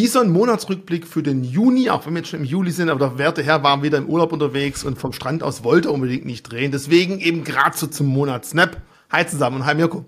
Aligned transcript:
Bison 0.00 0.30
Monatsrückblick 0.30 1.08
für 1.08 1.24
den 1.24 1.42
Juni, 1.42 1.90
auch 1.90 2.06
wenn 2.06 2.14
wir 2.14 2.20
jetzt 2.20 2.28
schon 2.28 2.38
im 2.38 2.46
Juli 2.46 2.70
sind, 2.70 2.88
aber 2.88 3.00
der 3.00 3.18
Werte 3.18 3.42
Herr 3.42 3.64
war 3.64 3.82
wieder 3.82 3.98
im 3.98 4.06
Urlaub 4.08 4.32
unterwegs 4.32 4.84
und 4.84 4.96
vom 4.96 5.12
Strand 5.12 5.42
aus 5.42 5.64
wollte 5.64 5.88
er 5.88 5.94
unbedingt 5.94 6.24
nicht 6.24 6.44
drehen. 6.44 6.70
Deswegen 6.70 7.18
eben 7.18 7.42
gerade 7.42 7.76
so 7.76 7.88
zum 7.88 8.06
Monat 8.06 8.44
Snap. 8.44 8.76
Hi 9.10 9.26
zusammen 9.26 9.56
und 9.56 9.66
hi 9.66 9.74
Mirko. 9.74 10.04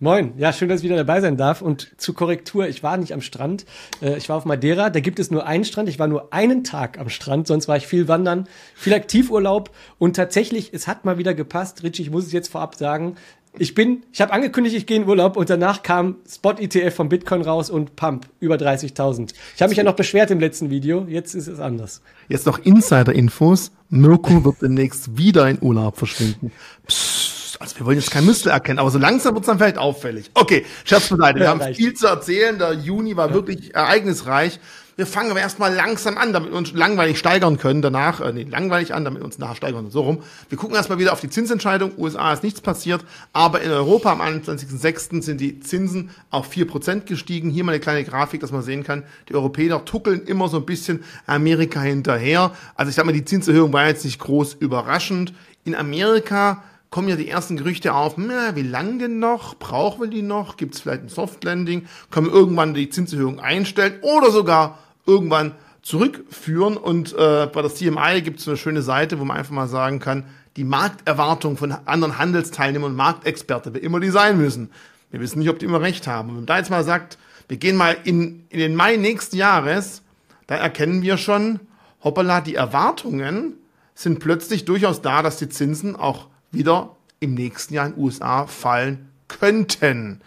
Moin, 0.00 0.32
ja, 0.36 0.52
schön, 0.52 0.68
dass 0.68 0.80
ich 0.80 0.84
wieder 0.84 0.96
dabei 0.96 1.20
sein 1.20 1.36
darf. 1.36 1.62
Und 1.62 1.92
zur 1.98 2.16
Korrektur, 2.16 2.66
ich 2.66 2.82
war 2.82 2.96
nicht 2.96 3.14
am 3.14 3.20
Strand. 3.20 3.64
Äh, 4.00 4.16
ich 4.16 4.28
war 4.28 4.36
auf 4.38 4.44
Madeira, 4.44 4.90
da 4.90 4.98
gibt 4.98 5.20
es 5.20 5.30
nur 5.30 5.46
einen 5.46 5.64
Strand. 5.64 5.88
Ich 5.88 6.00
war 6.00 6.08
nur 6.08 6.32
einen 6.32 6.64
Tag 6.64 6.98
am 6.98 7.08
Strand, 7.08 7.46
sonst 7.46 7.68
war 7.68 7.76
ich 7.76 7.86
viel 7.86 8.08
wandern, 8.08 8.48
viel 8.74 8.92
Aktivurlaub. 8.92 9.70
Und 9.98 10.16
tatsächlich, 10.16 10.74
es 10.74 10.88
hat 10.88 11.04
mal 11.04 11.18
wieder 11.18 11.34
gepasst. 11.34 11.84
Richie, 11.84 12.02
ich 12.02 12.10
muss 12.10 12.26
es 12.26 12.32
jetzt 12.32 12.48
vorab 12.48 12.74
sagen. 12.74 13.14
Ich 13.58 13.74
bin, 13.74 14.02
ich 14.12 14.22
habe 14.22 14.32
angekündigt, 14.32 14.74
ich 14.74 14.86
gehe 14.86 14.96
in 14.96 15.06
Urlaub 15.06 15.36
und 15.36 15.50
danach 15.50 15.82
kam 15.82 16.16
Spot 16.26 16.52
ETF 16.52 16.94
von 16.94 17.10
Bitcoin 17.10 17.42
raus 17.42 17.68
und 17.68 17.96
Pump 17.96 18.26
über 18.40 18.56
30.000. 18.56 19.34
Ich 19.54 19.60
habe 19.60 19.68
mich 19.68 19.76
ja 19.76 19.84
noch 19.84 19.94
beschwert 19.94 20.30
im 20.30 20.40
letzten 20.40 20.70
Video, 20.70 21.06
jetzt 21.06 21.34
ist 21.34 21.48
es 21.48 21.60
anders. 21.60 22.00
Jetzt 22.28 22.46
noch 22.46 22.58
Insider-Infos. 22.58 23.72
Mirko 23.90 24.44
wird 24.44 24.62
demnächst 24.62 25.18
wieder 25.18 25.50
in 25.50 25.58
Urlaub 25.60 25.98
verschwinden. 25.98 26.50
Psst. 26.86 27.32
Also 27.62 27.78
wir 27.78 27.86
wollen 27.86 27.98
jetzt 27.98 28.10
kein 28.10 28.24
Müsste 28.24 28.50
erkennen, 28.50 28.80
aber 28.80 28.90
so 28.90 28.98
langsam 28.98 29.34
wird 29.34 29.44
es 29.44 29.46
dann 29.46 29.58
vielleicht 29.58 29.78
auffällig. 29.78 30.30
Okay, 30.34 30.64
Scherz 30.84 31.08
beiseite. 31.10 31.38
Wir 31.38 31.44
ja, 31.44 31.50
haben 31.50 31.60
reicht. 31.60 31.76
viel 31.76 31.94
zu 31.94 32.08
erzählen. 32.08 32.58
Der 32.58 32.72
Juni 32.72 33.16
war 33.16 33.32
wirklich 33.32 33.74
ereignisreich. 33.74 34.58
Wir 34.96 35.06
fangen 35.06 35.30
aber 35.30 35.40
erstmal 35.40 35.72
langsam 35.72 36.18
an, 36.18 36.34
damit 36.34 36.50
wir 36.50 36.58
uns 36.58 36.72
langweilig 36.72 37.18
steigern 37.18 37.56
können. 37.56 37.80
Danach, 37.80 38.20
äh, 38.20 38.32
nee, 38.32 38.42
langweilig 38.42 38.92
an, 38.92 39.04
damit 39.04 39.22
wir 39.22 39.24
uns 39.24 39.38
nachher 39.38 39.54
steigern. 39.54 39.90
So 39.90 40.02
rum. 40.02 40.22
Wir 40.50 40.58
gucken 40.58 40.76
erstmal 40.76 40.98
wieder 40.98 41.14
auf 41.14 41.20
die 41.20 41.30
Zinsentscheidung. 41.30 41.92
USA 41.96 42.32
ist 42.32 42.42
nichts 42.42 42.60
passiert, 42.60 43.02
aber 43.32 43.62
in 43.62 43.70
Europa 43.70 44.12
am 44.12 44.20
21.06. 44.20 45.22
sind 45.22 45.40
die 45.40 45.60
Zinsen 45.60 46.10
auf 46.30 46.50
4% 46.50 47.06
gestiegen. 47.06 47.50
Hier 47.50 47.64
mal 47.64 47.72
eine 47.72 47.80
kleine 47.80 48.04
Grafik, 48.04 48.40
dass 48.40 48.52
man 48.52 48.62
sehen 48.62 48.84
kann, 48.84 49.04
die 49.28 49.34
Europäer 49.34 49.84
tuckeln 49.86 50.26
immer 50.26 50.48
so 50.48 50.58
ein 50.58 50.66
bisschen 50.66 51.04
Amerika 51.26 51.80
hinterher. 51.80 52.52
Also 52.74 52.90
ich 52.90 52.94
sag 52.94 53.06
mal, 53.06 53.12
die 53.12 53.24
Zinserhöhung 53.24 53.72
war 53.72 53.86
jetzt 53.86 54.04
nicht 54.04 54.18
groß 54.18 54.54
überraschend. 54.54 55.32
In 55.64 55.74
Amerika 55.74 56.62
kommen 56.92 57.08
ja 57.08 57.16
die 57.16 57.28
ersten 57.28 57.56
Gerüchte 57.56 57.94
auf, 57.94 58.18
na, 58.18 58.54
wie 58.54 58.62
lang 58.62 58.98
denn 58.98 59.18
noch? 59.18 59.56
Brauchen 59.56 60.02
wir 60.02 60.08
die 60.08 60.20
noch? 60.20 60.58
Gibt 60.58 60.74
es 60.74 60.82
vielleicht 60.82 61.02
ein 61.02 61.08
Softlanding? 61.08 61.86
Können 62.10 62.26
wir 62.26 62.34
irgendwann 62.34 62.74
die 62.74 62.90
Zinserhöhung 62.90 63.40
einstellen 63.40 63.94
oder 64.02 64.30
sogar 64.30 64.78
irgendwann 65.06 65.52
zurückführen? 65.80 66.76
Und 66.76 67.14
äh, 67.14 67.48
bei 67.50 67.62
der 67.62 67.74
CMI 67.74 68.20
gibt 68.20 68.40
es 68.40 68.46
eine 68.46 68.58
schöne 68.58 68.82
Seite, 68.82 69.18
wo 69.18 69.24
man 69.24 69.38
einfach 69.38 69.54
mal 69.54 69.68
sagen 69.68 70.00
kann, 70.00 70.24
die 70.56 70.64
Markterwartung 70.64 71.56
von 71.56 71.72
anderen 71.72 72.18
Handelsteilnehmern 72.18 72.90
und 72.90 72.96
Marktexperten, 72.96 73.72
wer 73.72 73.82
immer 73.82 73.98
die 73.98 74.10
sein 74.10 74.36
müssen. 74.36 74.70
Wir 75.10 75.20
wissen 75.20 75.38
nicht, 75.38 75.48
ob 75.48 75.58
die 75.58 75.64
immer 75.64 75.80
recht 75.80 76.06
haben. 76.06 76.28
Und 76.28 76.34
wenn 76.34 76.40
man 76.42 76.46
da 76.46 76.58
jetzt 76.58 76.70
mal 76.70 76.84
sagt, 76.84 77.16
wir 77.48 77.56
gehen 77.56 77.76
mal 77.76 77.96
in, 78.04 78.44
in 78.50 78.58
den 78.58 78.76
Mai 78.76 78.96
nächsten 78.96 79.36
Jahres, 79.36 80.02
da 80.46 80.56
erkennen 80.56 81.00
wir 81.00 81.16
schon, 81.16 81.58
hoppala, 82.04 82.42
die 82.42 82.54
Erwartungen 82.54 83.54
sind 83.94 84.20
plötzlich 84.20 84.66
durchaus 84.66 85.00
da, 85.00 85.22
dass 85.22 85.38
die 85.38 85.48
Zinsen 85.48 85.96
auch 85.96 86.28
wieder 86.52 86.96
im 87.20 87.34
nächsten 87.34 87.74
Jahr 87.74 87.86
in 87.86 87.94
den 87.94 88.02
USA 88.02 88.46
fallen 88.46 89.08
könnten. 89.28 90.20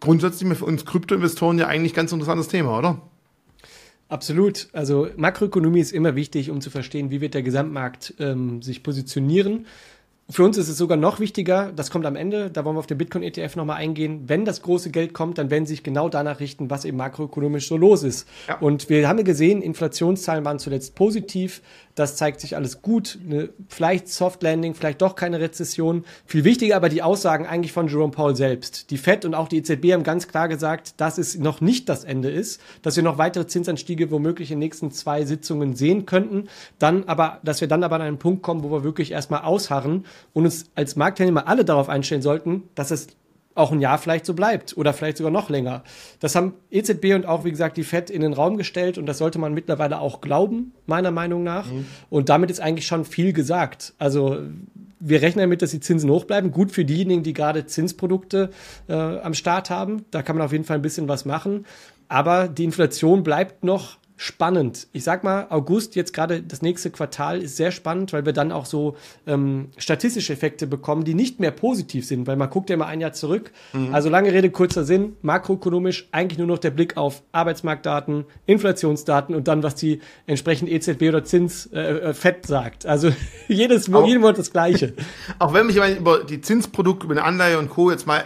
Grundsätzlich 0.00 0.58
für 0.58 0.64
uns 0.64 0.84
Kryptoinvestoren 0.84 1.58
ja 1.58 1.68
eigentlich 1.68 1.94
ganz 1.94 2.12
interessantes 2.12 2.48
Thema, 2.48 2.78
oder? 2.78 3.00
Absolut. 4.08 4.68
Also 4.72 5.08
Makroökonomie 5.16 5.80
ist 5.80 5.92
immer 5.92 6.16
wichtig, 6.16 6.50
um 6.50 6.60
zu 6.60 6.68
verstehen, 6.68 7.10
wie 7.10 7.22
wird 7.22 7.32
der 7.32 7.42
Gesamtmarkt 7.42 8.14
ähm, 8.18 8.60
sich 8.60 8.82
positionieren. 8.82 9.66
Für 10.32 10.44
uns 10.44 10.56
ist 10.56 10.70
es 10.70 10.78
sogar 10.78 10.96
noch 10.96 11.20
wichtiger, 11.20 11.72
das 11.76 11.90
kommt 11.90 12.06
am 12.06 12.16
Ende, 12.16 12.50
da 12.50 12.64
wollen 12.64 12.74
wir 12.74 12.78
auf 12.78 12.86
den 12.86 12.96
Bitcoin-ETF 12.96 13.54
nochmal 13.56 13.76
eingehen. 13.76 14.22
Wenn 14.28 14.46
das 14.46 14.62
große 14.62 14.90
Geld 14.90 15.12
kommt, 15.12 15.36
dann 15.36 15.50
werden 15.50 15.66
sie 15.66 15.74
sich 15.74 15.82
genau 15.82 16.08
danach 16.08 16.40
richten, 16.40 16.70
was 16.70 16.86
eben 16.86 16.96
makroökonomisch 16.96 17.68
so 17.68 17.76
los 17.76 18.02
ist. 18.02 18.26
Ja. 18.48 18.56
Und 18.58 18.88
wir 18.88 19.06
haben 19.06 19.18
ja 19.18 19.24
gesehen, 19.24 19.60
Inflationszahlen 19.60 20.42
waren 20.46 20.58
zuletzt 20.58 20.94
positiv. 20.94 21.60
Das 21.94 22.16
zeigt 22.16 22.40
sich 22.40 22.56
alles 22.56 22.80
gut. 22.80 23.18
Eine, 23.22 23.50
vielleicht 23.68 24.08
Soft 24.08 24.42
Landing, 24.42 24.74
vielleicht 24.74 25.02
doch 25.02 25.16
keine 25.16 25.38
Rezession. 25.38 26.06
Viel 26.24 26.44
wichtiger 26.44 26.76
aber 26.76 26.88
die 26.88 27.02
Aussagen 27.02 27.46
eigentlich 27.46 27.72
von 27.72 27.88
Jerome 27.88 28.12
Powell 28.12 28.34
selbst. 28.34 28.90
Die 28.90 28.96
Fed 28.96 29.26
und 29.26 29.34
auch 29.34 29.48
die 29.48 29.58
EZB 29.58 29.92
haben 29.92 30.02
ganz 30.02 30.28
klar 30.28 30.48
gesagt, 30.48 30.98
dass 31.02 31.18
es 31.18 31.36
noch 31.38 31.60
nicht 31.60 31.90
das 31.90 32.04
Ende 32.04 32.30
ist, 32.30 32.62
dass 32.80 32.96
wir 32.96 33.02
noch 33.02 33.18
weitere 33.18 33.46
Zinsanstiege 33.46 34.10
womöglich 34.10 34.50
in 34.50 34.56
den 34.56 34.60
nächsten 34.60 34.92
zwei 34.92 35.26
Sitzungen 35.26 35.76
sehen 35.76 36.06
könnten. 36.06 36.48
Dann 36.78 37.04
aber, 37.04 37.40
dass 37.44 37.60
wir 37.60 37.68
dann 37.68 37.84
aber 37.84 37.96
an 37.96 38.02
einen 38.02 38.18
Punkt 38.18 38.42
kommen, 38.42 38.62
wo 38.62 38.70
wir 38.70 38.84
wirklich 38.84 39.12
erstmal 39.12 39.42
ausharren 39.42 40.06
und 40.32 40.44
uns 40.44 40.66
als 40.74 40.96
Marktteilnehmer 40.96 41.48
alle 41.48 41.64
darauf 41.64 41.88
einstellen 41.88 42.22
sollten, 42.22 42.64
dass 42.74 42.90
es 42.90 43.08
auch 43.54 43.72
ein 43.72 43.80
Jahr 43.80 43.98
vielleicht 43.98 44.24
so 44.24 44.34
bleibt 44.34 44.76
oder 44.76 44.92
vielleicht 44.92 45.18
sogar 45.18 45.30
noch 45.30 45.50
länger. 45.50 45.82
Das 46.20 46.34
haben 46.34 46.54
EZB 46.70 47.14
und 47.14 47.26
auch, 47.26 47.44
wie 47.44 47.50
gesagt, 47.50 47.76
die 47.76 47.84
FED 47.84 48.10
in 48.10 48.22
den 48.22 48.32
Raum 48.32 48.56
gestellt 48.56 48.98
und 48.98 49.06
das 49.06 49.18
sollte 49.18 49.38
man 49.38 49.52
mittlerweile 49.52 50.00
auch 50.00 50.20
glauben, 50.20 50.72
meiner 50.86 51.10
Meinung 51.10 51.42
nach. 51.42 51.70
Mhm. 51.70 51.86
Und 52.08 52.28
damit 52.28 52.50
ist 52.50 52.60
eigentlich 52.60 52.86
schon 52.86 53.04
viel 53.04 53.32
gesagt. 53.32 53.92
Also 53.98 54.38
wir 55.00 55.20
rechnen 55.20 55.42
damit, 55.42 55.62
dass 55.62 55.72
die 55.72 55.80
Zinsen 55.80 56.10
hoch 56.10 56.24
bleiben. 56.24 56.52
Gut 56.52 56.70
für 56.70 56.84
diejenigen, 56.84 57.22
die 57.22 57.32
gerade 57.32 57.66
Zinsprodukte 57.66 58.50
äh, 58.88 58.94
am 58.94 59.34
Start 59.34 59.68
haben. 59.68 60.04
Da 60.10 60.22
kann 60.22 60.36
man 60.36 60.44
auf 60.44 60.52
jeden 60.52 60.64
Fall 60.64 60.78
ein 60.78 60.82
bisschen 60.82 61.08
was 61.08 61.24
machen. 61.24 61.66
Aber 62.08 62.46
die 62.46 62.64
Inflation 62.64 63.22
bleibt 63.22 63.64
noch 63.64 63.98
spannend. 64.22 64.86
Ich 64.92 65.02
sag 65.02 65.24
mal, 65.24 65.48
August, 65.50 65.96
jetzt 65.96 66.14
gerade 66.14 66.42
das 66.42 66.62
nächste 66.62 66.90
Quartal, 66.90 67.42
ist 67.42 67.56
sehr 67.56 67.72
spannend, 67.72 68.12
weil 68.12 68.24
wir 68.24 68.32
dann 68.32 68.52
auch 68.52 68.66
so 68.66 68.94
ähm, 69.26 69.70
statistische 69.78 70.32
Effekte 70.32 70.68
bekommen, 70.68 71.02
die 71.02 71.14
nicht 71.14 71.40
mehr 71.40 71.50
positiv 71.50 72.06
sind, 72.06 72.28
weil 72.28 72.36
man 72.36 72.48
guckt 72.48 72.70
ja 72.70 72.74
immer 72.74 72.86
ein 72.86 73.00
Jahr 73.00 73.12
zurück. 73.12 73.50
Mhm. 73.72 73.92
Also 73.92 74.10
lange 74.10 74.32
Rede, 74.32 74.50
kurzer 74.50 74.84
Sinn, 74.84 75.16
makroökonomisch 75.22 76.08
eigentlich 76.12 76.38
nur 76.38 76.46
noch 76.46 76.58
der 76.58 76.70
Blick 76.70 76.96
auf 76.96 77.24
Arbeitsmarktdaten, 77.32 78.24
Inflationsdaten 78.46 79.34
und 79.34 79.48
dann, 79.48 79.64
was 79.64 79.74
die 79.74 80.00
entsprechend 80.28 80.70
EZB 80.70 81.08
oder 81.08 81.24
Zins 81.24 81.66
äh, 81.72 81.80
äh 81.80 82.14
FED 82.14 82.46
sagt. 82.46 82.86
Also 82.86 83.12
jedes, 83.48 83.92
auch, 83.92 84.06
jedem 84.06 84.22
Wort 84.22 84.38
das 84.38 84.52
Gleiche. 84.52 84.94
Auch 85.40 85.52
wenn 85.52 85.66
mich 85.66 85.76
über 85.76 86.22
die 86.22 86.40
Zinsprodukte, 86.40 87.06
über 87.06 87.14
eine 87.14 87.24
Anleihe 87.24 87.58
und 87.58 87.70
Co. 87.70 87.90
jetzt 87.90 88.06
mal 88.06 88.22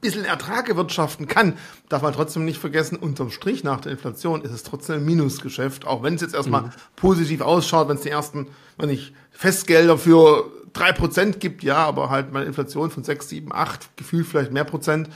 bisschen 0.00 0.24
Ertrag 0.24 0.68
erwirtschaften 0.68 1.26
kann, 1.26 1.56
darf 1.88 2.02
man 2.02 2.12
trotzdem 2.12 2.44
nicht 2.44 2.58
vergessen, 2.58 2.96
unterm 2.96 3.30
Strich 3.30 3.64
nach 3.64 3.80
der 3.80 3.92
Inflation 3.92 4.42
ist 4.42 4.52
es 4.52 4.62
trotzdem 4.62 4.96
ein 4.96 5.04
Minusgeschäft, 5.04 5.86
auch 5.86 6.02
wenn 6.02 6.14
es 6.14 6.20
jetzt 6.20 6.34
erstmal 6.34 6.62
mhm. 6.62 6.70
positiv 6.96 7.40
ausschaut, 7.40 7.88
wenn 7.88 7.96
es 7.96 8.02
die 8.02 8.10
ersten, 8.10 8.48
wenn 8.76 8.90
ich 8.90 9.12
Festgelder 9.30 9.98
für 9.98 10.50
drei 10.72 10.92
Prozent 10.92 11.40
gibt, 11.40 11.62
ja, 11.62 11.76
aber 11.76 12.10
halt 12.10 12.32
meine 12.32 12.46
Inflation 12.46 12.90
von 12.90 13.04
sechs, 13.04 13.28
sieben, 13.28 13.52
acht, 13.52 13.96
gefühlt 13.96 14.26
vielleicht 14.26 14.52
mehr 14.52 14.64
Prozent, 14.64 15.08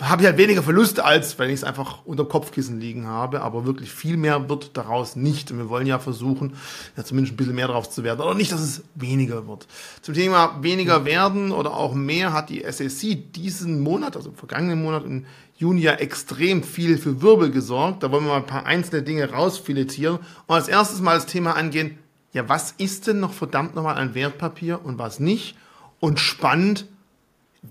habe 0.00 0.22
ich 0.22 0.26
halt 0.26 0.38
weniger 0.38 0.62
Verluste, 0.62 1.04
als 1.04 1.38
wenn 1.38 1.50
ich 1.50 1.56
es 1.56 1.64
einfach 1.64 2.04
unter 2.04 2.24
Kopfkissen 2.24 2.80
liegen 2.80 3.06
habe. 3.06 3.42
Aber 3.42 3.64
wirklich 3.64 3.92
viel 3.92 4.16
mehr 4.16 4.48
wird 4.48 4.76
daraus 4.76 5.14
nicht. 5.14 5.52
Und 5.52 5.58
wir 5.58 5.68
wollen 5.68 5.86
ja 5.86 6.00
versuchen, 6.00 6.54
ja 6.96 7.04
zumindest 7.04 7.34
ein 7.34 7.36
bisschen 7.36 7.54
mehr 7.54 7.68
drauf 7.68 7.88
zu 7.88 8.02
werden. 8.02 8.20
Oder 8.20 8.34
nicht, 8.34 8.50
dass 8.50 8.60
es 8.60 8.82
weniger 8.96 9.46
wird. 9.46 9.68
Zum 10.02 10.14
Thema 10.14 10.58
weniger 10.62 11.04
werden 11.04 11.52
oder 11.52 11.74
auch 11.74 11.94
mehr 11.94 12.32
hat 12.32 12.50
die 12.50 12.64
SEC 12.68 13.32
diesen 13.32 13.80
Monat, 13.80 14.16
also 14.16 14.30
im 14.30 14.36
vergangenen 14.36 14.82
Monat 14.82 15.04
im 15.04 15.26
Juni 15.56 15.82
ja 15.82 15.92
extrem 15.92 16.64
viel 16.64 16.98
für 16.98 17.22
Wirbel 17.22 17.52
gesorgt. 17.52 18.02
Da 18.02 18.10
wollen 18.10 18.24
wir 18.24 18.32
mal 18.32 18.38
ein 18.38 18.46
paar 18.46 18.66
einzelne 18.66 19.04
Dinge 19.04 19.30
rausfiletieren. 19.30 20.18
Und 20.46 20.54
als 20.54 20.66
erstes 20.66 21.00
mal 21.00 21.14
das 21.14 21.26
Thema 21.26 21.54
angehen, 21.54 21.98
ja, 22.32 22.48
was 22.48 22.72
ist 22.72 23.06
denn 23.06 23.20
noch 23.20 23.32
verdammt 23.32 23.76
nochmal 23.76 23.94
ein 23.94 24.16
Wertpapier 24.16 24.84
und 24.84 24.98
was 24.98 25.20
nicht? 25.20 25.56
Und 26.00 26.18
spannend, 26.18 26.86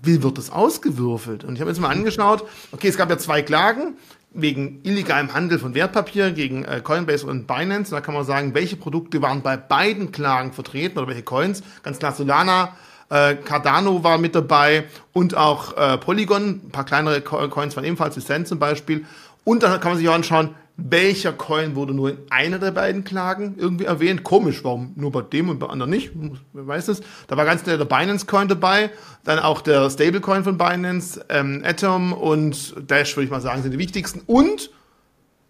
wie 0.02 0.22
wird 0.22 0.38
das 0.38 0.50
ausgewürfelt? 0.50 1.44
Und 1.44 1.54
ich 1.54 1.60
habe 1.60 1.70
jetzt 1.70 1.80
mal 1.80 1.90
angeschaut, 1.90 2.44
okay, 2.72 2.88
es 2.88 2.96
gab 2.96 3.10
ja 3.10 3.18
zwei 3.18 3.42
Klagen 3.42 3.96
wegen 4.34 4.80
illegalem 4.82 5.32
Handel 5.32 5.58
von 5.58 5.74
Wertpapier 5.74 6.32
gegen 6.32 6.64
äh, 6.64 6.80
Coinbase 6.82 7.26
und 7.26 7.46
Binance. 7.46 7.92
da 7.92 8.00
kann 8.00 8.14
man 8.14 8.24
sagen, 8.24 8.52
welche 8.54 8.76
Produkte 8.76 9.22
waren 9.22 9.42
bei 9.42 9.56
beiden 9.56 10.10
Klagen 10.10 10.52
vertreten 10.52 10.98
oder 10.98 11.06
welche 11.06 11.22
Coins. 11.22 11.62
Ganz 11.84 12.00
klar 12.00 12.12
Solana, 12.12 12.76
äh, 13.10 13.36
Cardano 13.36 14.02
war 14.02 14.18
mit 14.18 14.34
dabei 14.34 14.84
und 15.12 15.36
auch 15.36 15.76
äh, 15.76 15.98
Polygon. 15.98 16.62
Ein 16.64 16.70
paar 16.70 16.84
kleinere 16.84 17.20
Coins 17.20 17.76
waren 17.76 17.84
ebenfalls, 17.84 18.16
wie 18.16 18.20
Cent 18.20 18.48
zum 18.48 18.58
Beispiel. 18.58 19.04
Und 19.44 19.62
dann 19.62 19.80
kann 19.80 19.92
man 19.92 19.98
sich 19.98 20.08
auch 20.08 20.14
anschauen, 20.14 20.54
welcher 20.76 21.32
Coin 21.32 21.76
wurde 21.76 21.94
nur 21.94 22.10
in 22.10 22.18
einer 22.30 22.58
der 22.58 22.72
beiden 22.72 23.04
Klagen 23.04 23.54
irgendwie 23.56 23.84
erwähnt. 23.84 24.24
Komisch, 24.24 24.64
warum 24.64 24.92
nur 24.96 25.12
bei 25.12 25.22
dem 25.22 25.48
und 25.48 25.60
bei 25.60 25.68
anderen 25.68 25.90
nicht? 25.90 26.10
Wer 26.52 26.66
weiß 26.66 26.88
es. 26.88 27.00
Da 27.28 27.36
war 27.36 27.44
ganz 27.44 27.62
schnell 27.62 27.78
der 27.78 27.84
Binance 27.84 28.26
Coin 28.26 28.48
dabei, 28.48 28.90
dann 29.22 29.38
auch 29.38 29.60
der 29.60 29.88
Stablecoin 29.88 30.42
von 30.42 30.58
Binance, 30.58 31.24
ähm, 31.28 31.62
Atom 31.64 32.12
und 32.12 32.74
Dash, 32.90 33.16
würde 33.16 33.24
ich 33.26 33.30
mal 33.30 33.40
sagen, 33.40 33.62
sind 33.62 33.72
die 33.72 33.78
wichtigsten. 33.78 34.22
Und 34.26 34.70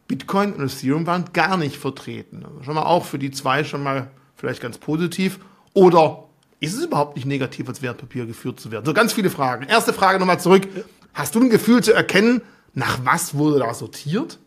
Bitcoin 0.08 0.52
und 0.52 0.64
Ethereum 0.64 1.06
waren 1.06 1.25
gar 1.32 1.56
nicht 1.56 1.76
vertreten. 1.78 2.44
Schon 2.62 2.75
mal 2.75 2.82
auch 2.82 3.06
für 3.06 3.19
die 3.19 3.31
zwei 3.31 3.64
schon 3.64 3.82
mal 3.82 4.10
vielleicht 4.37 4.60
ganz 4.60 4.76
positiv. 4.76 5.38
Oder 5.72 6.25
ist 6.60 6.75
es 6.75 6.84
überhaupt 6.84 7.16
nicht 7.16 7.26
negativ, 7.26 7.66
als 7.69 7.81
Wertpapier 7.81 8.26
geführt 8.26 8.60
zu 8.60 8.70
werden? 8.70 8.84
So 8.84 8.93
ganz 8.93 9.14
viele 9.14 9.31
Fragen. 9.31 9.64
Erste 9.64 9.94
Frage 9.94 10.19
nochmal 10.19 10.40
zurück. 10.40 10.69
Hast 11.14 11.34
du 11.34 11.40
ein 11.40 11.48
Gefühl 11.48 11.82
zu 11.82 11.94
erkennen, 11.94 12.43
nach 12.75 12.98
was 13.04 13.34
wurde 13.34 13.60
da 13.60 13.72
sortiert? 13.72 14.38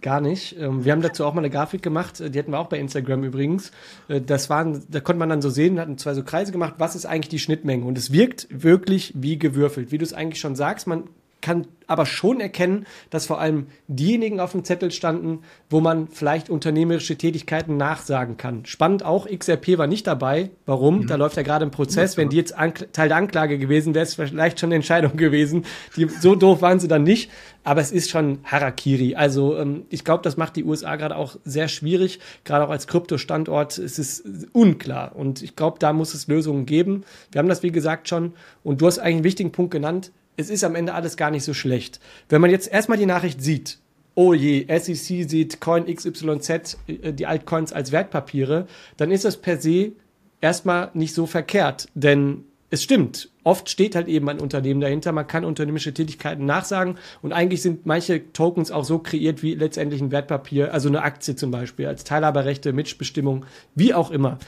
Gar 0.00 0.20
nicht. 0.20 0.58
Ähm, 0.58 0.84
wir 0.84 0.92
haben 0.92 1.00
dazu 1.00 1.24
auch 1.24 1.32
mal 1.32 1.40
eine 1.40 1.50
Grafik 1.50 1.80
gemacht, 1.80 2.20
äh, 2.20 2.28
die 2.28 2.38
hatten 2.38 2.50
wir 2.50 2.58
auch 2.58 2.68
bei 2.68 2.78
Instagram 2.78 3.22
übrigens. 3.22 3.70
Äh, 4.08 4.20
das 4.20 4.50
waren, 4.50 4.84
da 4.90 5.00
konnte 5.00 5.20
man 5.20 5.28
dann 5.28 5.40
so 5.40 5.48
sehen, 5.48 5.78
hatten 5.78 5.96
zwei 5.96 6.14
so 6.14 6.24
Kreise 6.24 6.50
gemacht, 6.50 6.74
was 6.78 6.96
ist 6.96 7.06
eigentlich 7.06 7.28
die 7.28 7.38
Schnittmenge? 7.38 7.84
Und 7.84 7.96
es 7.96 8.12
wirkt 8.12 8.48
wirklich 8.50 9.12
wie 9.14 9.38
gewürfelt. 9.38 9.92
Wie 9.92 9.98
du 9.98 10.04
es 10.04 10.12
eigentlich 10.12 10.40
schon 10.40 10.56
sagst, 10.56 10.88
man 10.88 11.04
kann 11.46 11.68
aber 11.86 12.06
schon 12.06 12.40
erkennen, 12.40 12.86
dass 13.10 13.26
vor 13.26 13.40
allem 13.40 13.68
diejenigen 13.86 14.40
auf 14.40 14.50
dem 14.50 14.64
Zettel 14.64 14.90
standen, 14.90 15.42
wo 15.70 15.78
man 15.80 16.08
vielleicht 16.08 16.50
unternehmerische 16.50 17.14
Tätigkeiten 17.14 17.76
nachsagen 17.76 18.36
kann. 18.36 18.66
Spannend 18.66 19.04
auch, 19.04 19.28
XRP 19.28 19.78
war 19.78 19.86
nicht 19.86 20.08
dabei. 20.08 20.50
Warum? 20.64 21.02
Mhm. 21.02 21.06
Da 21.06 21.14
läuft 21.14 21.36
ja 21.36 21.44
gerade 21.44 21.64
ein 21.64 21.70
Prozess. 21.70 22.16
Wenn 22.16 22.30
die 22.30 22.36
jetzt 22.38 22.56
Teil 22.92 23.08
der 23.08 23.16
Anklage 23.16 23.58
gewesen 23.58 23.94
wäre, 23.94 24.02
es 24.02 24.14
vielleicht 24.16 24.58
schon 24.58 24.70
eine 24.70 24.74
Entscheidung 24.74 25.16
gewesen. 25.16 25.66
Die, 25.94 26.08
so 26.08 26.34
doof 26.34 26.62
waren 26.62 26.80
sie 26.80 26.88
dann 26.88 27.04
nicht. 27.04 27.30
Aber 27.62 27.80
es 27.80 27.92
ist 27.92 28.10
schon 28.10 28.40
Harakiri. 28.42 29.14
Also 29.14 29.56
ähm, 29.56 29.86
ich 29.88 30.04
glaube, 30.04 30.24
das 30.24 30.36
macht 30.36 30.56
die 30.56 30.64
USA 30.64 30.96
gerade 30.96 31.14
auch 31.14 31.36
sehr 31.44 31.68
schwierig. 31.68 32.18
Gerade 32.42 32.64
auch 32.64 32.70
als 32.70 32.88
Kryptostandort 32.88 33.78
ist 33.78 34.00
es 34.00 34.24
unklar. 34.52 35.14
Und 35.14 35.42
ich 35.42 35.54
glaube, 35.54 35.78
da 35.78 35.92
muss 35.92 36.12
es 36.12 36.26
Lösungen 36.26 36.66
geben. 36.66 37.04
Wir 37.30 37.38
haben 37.38 37.48
das, 37.48 37.62
wie 37.62 37.70
gesagt, 37.70 38.08
schon. 38.08 38.32
Und 38.64 38.80
du 38.80 38.88
hast 38.88 38.98
eigentlich 38.98 39.14
einen 39.14 39.24
wichtigen 39.24 39.52
Punkt 39.52 39.70
genannt 39.70 40.10
es 40.36 40.50
ist 40.50 40.64
am 40.64 40.74
Ende 40.74 40.94
alles 40.94 41.16
gar 41.16 41.30
nicht 41.30 41.44
so 41.44 41.54
schlecht. 41.54 42.00
Wenn 42.28 42.40
man 42.40 42.50
jetzt 42.50 42.70
erstmal 42.70 42.98
die 42.98 43.06
Nachricht 43.06 43.42
sieht, 43.42 43.78
oh 44.14 44.34
je, 44.34 44.66
SEC 44.68 45.28
sieht 45.28 45.60
Coin 45.60 45.86
XYZ, 45.86 46.78
äh, 46.86 47.12
die 47.12 47.26
Altcoins 47.26 47.72
als 47.72 47.92
Wertpapiere, 47.92 48.66
dann 48.96 49.10
ist 49.10 49.24
das 49.24 49.36
per 49.36 49.60
se 49.60 49.92
erstmal 50.40 50.90
nicht 50.94 51.14
so 51.14 51.26
verkehrt. 51.26 51.88
Denn 51.94 52.44
es 52.70 52.82
stimmt, 52.82 53.30
oft 53.44 53.70
steht 53.70 53.94
halt 53.94 54.08
eben 54.08 54.28
ein 54.28 54.40
Unternehmen 54.40 54.80
dahinter, 54.80 55.12
man 55.12 55.26
kann 55.26 55.44
unternehmerische 55.44 55.94
Tätigkeiten 55.94 56.46
nachsagen 56.46 56.96
und 57.22 57.32
eigentlich 57.32 57.62
sind 57.62 57.86
manche 57.86 58.32
Tokens 58.32 58.72
auch 58.72 58.84
so 58.84 58.98
kreiert 58.98 59.42
wie 59.42 59.54
letztendlich 59.54 60.00
ein 60.00 60.10
Wertpapier, 60.10 60.74
also 60.74 60.88
eine 60.88 61.02
Aktie 61.02 61.36
zum 61.36 61.52
Beispiel, 61.52 61.86
als 61.86 62.02
Teilhaberrechte, 62.04 62.72
Mitbestimmung, 62.72 63.46
wie 63.74 63.94
auch 63.94 64.10
immer. 64.10 64.38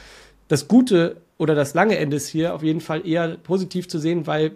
Das 0.48 0.66
Gute 0.66 1.18
oder 1.36 1.54
das 1.54 1.74
lange 1.74 1.96
Ende 1.96 2.16
ist 2.16 2.28
hier 2.28 2.54
auf 2.54 2.62
jeden 2.62 2.80
Fall 2.80 3.06
eher 3.06 3.36
positiv 3.36 3.88
zu 3.88 3.98
sehen, 3.98 4.26
weil 4.26 4.52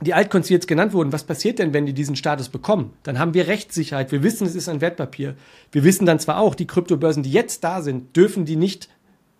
die 0.00 0.14
Altcoins, 0.14 0.48
die 0.48 0.54
jetzt 0.54 0.68
genannt 0.68 0.92
wurden, 0.92 1.12
was 1.12 1.24
passiert 1.24 1.58
denn, 1.58 1.72
wenn 1.72 1.86
die 1.86 1.92
diesen 1.92 2.16
Status 2.16 2.48
bekommen? 2.48 2.92
Dann 3.04 3.18
haben 3.18 3.34
wir 3.34 3.46
Rechtssicherheit. 3.46 4.12
Wir 4.12 4.22
wissen, 4.22 4.46
es 4.46 4.54
ist 4.54 4.68
ein 4.68 4.80
Wertpapier. 4.80 5.36
Wir 5.70 5.84
wissen 5.84 6.04
dann 6.04 6.18
zwar 6.18 6.38
auch, 6.38 6.54
die 6.54 6.66
Kryptobörsen, 6.66 7.22
die 7.22 7.30
jetzt 7.30 7.62
da 7.62 7.80
sind, 7.80 8.16
dürfen 8.16 8.44
die 8.44 8.56
nicht 8.56 8.88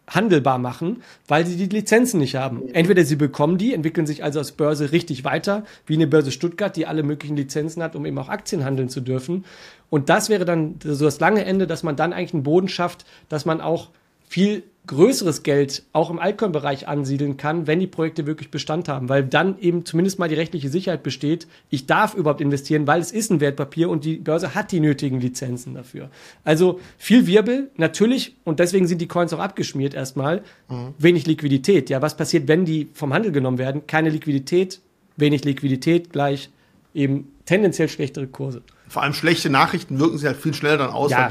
handelbar 0.06 0.58
machen, 0.58 1.02
weil 1.26 1.46
sie 1.46 1.56
die 1.56 1.74
Lizenzen 1.74 2.20
nicht 2.20 2.36
haben. 2.36 2.68
Entweder 2.68 3.04
sie 3.04 3.16
bekommen 3.16 3.56
die, 3.56 3.72
entwickeln 3.72 4.06
sich 4.06 4.22
also 4.22 4.38
als 4.38 4.52
Börse 4.52 4.92
richtig 4.92 5.24
weiter, 5.24 5.64
wie 5.86 5.94
eine 5.94 6.06
Börse 6.06 6.30
Stuttgart, 6.30 6.76
die 6.76 6.86
alle 6.86 7.02
möglichen 7.02 7.36
Lizenzen 7.36 7.82
hat, 7.82 7.96
um 7.96 8.04
eben 8.04 8.18
auch 8.18 8.28
Aktien 8.28 8.64
handeln 8.64 8.90
zu 8.90 9.00
dürfen. 9.00 9.44
Und 9.90 10.10
das 10.10 10.28
wäre 10.28 10.44
dann 10.44 10.76
so 10.82 11.06
das 11.06 11.20
lange 11.20 11.44
Ende, 11.44 11.66
dass 11.66 11.82
man 11.82 11.96
dann 11.96 12.12
eigentlich 12.12 12.34
einen 12.34 12.42
Boden 12.42 12.68
schafft, 12.68 13.06
dass 13.28 13.46
man 13.46 13.60
auch 13.60 13.90
viel 14.28 14.64
größeres 14.86 15.42
Geld 15.42 15.82
auch 15.92 16.10
im 16.10 16.18
Altcoin-Bereich 16.18 16.86
ansiedeln 16.88 17.36
kann, 17.36 17.66
wenn 17.66 17.80
die 17.80 17.86
Projekte 17.86 18.26
wirklich 18.26 18.50
Bestand 18.50 18.88
haben, 18.88 19.08
weil 19.08 19.24
dann 19.24 19.58
eben 19.58 19.86
zumindest 19.86 20.18
mal 20.18 20.28
die 20.28 20.34
rechtliche 20.34 20.68
Sicherheit 20.68 21.02
besteht, 21.02 21.46
ich 21.70 21.86
darf 21.86 22.14
überhaupt 22.14 22.42
investieren, 22.42 22.86
weil 22.86 23.00
es 23.00 23.10
ist 23.10 23.30
ein 23.30 23.40
Wertpapier 23.40 23.88
und 23.88 24.04
die 24.04 24.16
Börse 24.16 24.54
hat 24.54 24.72
die 24.72 24.80
nötigen 24.80 25.20
Lizenzen 25.20 25.74
dafür. 25.74 26.10
Also 26.44 26.80
viel 26.98 27.26
Wirbel, 27.26 27.70
natürlich, 27.76 28.36
und 28.44 28.60
deswegen 28.60 28.86
sind 28.86 29.00
die 29.00 29.08
Coins 29.08 29.32
auch 29.32 29.38
abgeschmiert 29.38 29.94
erstmal, 29.94 30.42
mhm. 30.68 30.94
wenig 30.98 31.26
Liquidität. 31.26 31.88
Ja, 31.88 32.02
was 32.02 32.16
passiert, 32.16 32.46
wenn 32.46 32.66
die 32.66 32.88
vom 32.92 33.14
Handel 33.14 33.32
genommen 33.32 33.58
werden? 33.58 33.86
Keine 33.86 34.10
Liquidität, 34.10 34.80
wenig 35.16 35.44
Liquidität 35.44 36.12
gleich 36.12 36.50
eben 36.92 37.32
tendenziell 37.46 37.88
schlechtere 37.88 38.26
Kurse 38.26 38.62
vor 38.88 39.02
allem 39.02 39.14
schlechte 39.14 39.50
Nachrichten 39.50 39.98
wirken 39.98 40.18
sich 40.18 40.26
halt 40.26 40.36
viel 40.36 40.54
schneller 40.54 40.76
dann 40.76 40.90
aus. 40.90 41.10
Ja, 41.10 41.28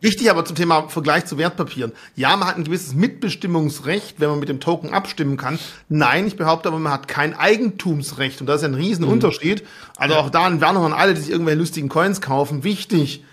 Wichtig 0.00 0.30
aber 0.30 0.44
zum 0.44 0.56
Thema 0.56 0.88
Vergleich 0.88 1.26
zu 1.26 1.38
Wertpapieren. 1.38 1.92
Ja, 2.14 2.36
man 2.36 2.46
hat 2.48 2.56
ein 2.56 2.64
gewisses 2.64 2.94
Mitbestimmungsrecht, 2.94 4.20
wenn 4.20 4.28
man 4.28 4.38
mit 4.38 4.48
dem 4.48 4.60
Token 4.60 4.92
abstimmen 4.92 5.36
kann. 5.36 5.58
Nein, 5.88 6.26
ich 6.26 6.36
behaupte 6.36 6.68
aber, 6.68 6.78
man 6.78 6.92
hat 6.92 7.08
kein 7.08 7.34
Eigentumsrecht. 7.34 8.40
Und 8.40 8.46
das 8.46 8.62
ist 8.62 8.68
ein 8.68 8.74
Riesenunterschied. 8.74 9.62
Mhm. 9.62 9.66
Also 9.96 10.14
auch 10.16 10.30
da 10.30 10.44
ein 10.44 10.60
Warnung 10.60 10.84
an 10.84 10.92
alle, 10.92 11.14
die 11.14 11.20
sich 11.20 11.30
irgendwelche 11.30 11.58
lustigen 11.58 11.88
Coins 11.88 12.20
kaufen. 12.20 12.62
Wichtig 12.62 13.24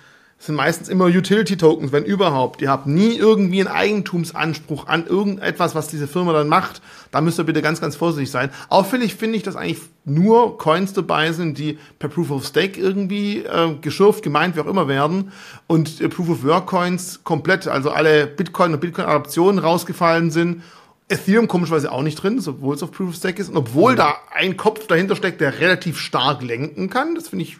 sind 0.46 0.56
meistens 0.56 0.90
immer 0.90 1.06
Utility-Tokens, 1.06 1.94
wenn 1.94 2.04
überhaupt. 2.04 2.62
Ihr 2.62 2.70
habt 2.70 2.86
nie 2.86 3.16
irgendwie 3.16 3.62
einen 3.62 3.74
Eigentumsanspruch 3.74 4.88
an 4.88 5.08
irgendetwas, 5.08 5.74
was 5.74 5.88
diese 5.88 6.06
Firma 6.06 6.34
dann 6.34 6.50
macht. 6.50 6.82
Da 7.12 7.22
müsst 7.22 7.40
ihr 7.40 7.46
bitte 7.46 7.62
ganz, 7.62 7.80
ganz 7.80 7.96
vorsichtig 7.96 8.30
sein. 8.30 8.50
Auffällig 8.68 9.16
finde 9.16 9.38
ich, 9.38 9.44
dass 9.44 9.56
eigentlich 9.56 9.82
nur 10.04 10.58
Coins 10.58 10.92
dabei 10.92 11.32
sind, 11.32 11.58
die 11.58 11.78
per 11.98 12.10
Proof 12.10 12.30
of 12.30 12.46
Stake 12.46 12.78
irgendwie 12.78 13.40
äh, 13.40 13.76
geschürft, 13.80 14.22
gemeint, 14.22 14.58
wie 14.58 14.60
auch 14.60 14.66
immer 14.66 14.90
werden. 14.90 15.32
Und 15.68 16.02
äh, 16.02 16.10
Proof 16.10 16.30
of 16.30 16.44
Work 16.44 16.68
Coins 16.68 17.24
komplett, 17.24 17.68
also 17.70 17.92
alle 17.92 18.28
Bitcoin 18.28 18.74
und 18.74 18.82
Bitcoin-Adaptionen 18.82 19.60
rausgefallen 19.60 20.30
sind. 20.30 20.62
Ethereum 21.08 21.48
komischerweise 21.48 21.92
auch 21.92 22.02
nicht 22.02 22.22
drin, 22.22 22.42
obwohl 22.46 22.76
es 22.76 22.84
auf 22.84 22.92
Proof 22.92 23.10
of 23.10 23.16
Stake 23.16 23.42
ist. 23.42 23.50
Und 23.50 23.56
obwohl 23.56 23.94
mhm. 23.94 23.98
da 23.98 24.16
ein 24.34 24.58
Kopf 24.58 24.88
dahinter 24.88 25.16
steckt, 25.16 25.40
der 25.40 25.60
relativ 25.62 25.98
stark 25.98 26.42
lenken 26.42 26.90
kann. 26.90 27.16
Das 27.16 27.30
finde 27.30 27.46
ich 27.46 27.60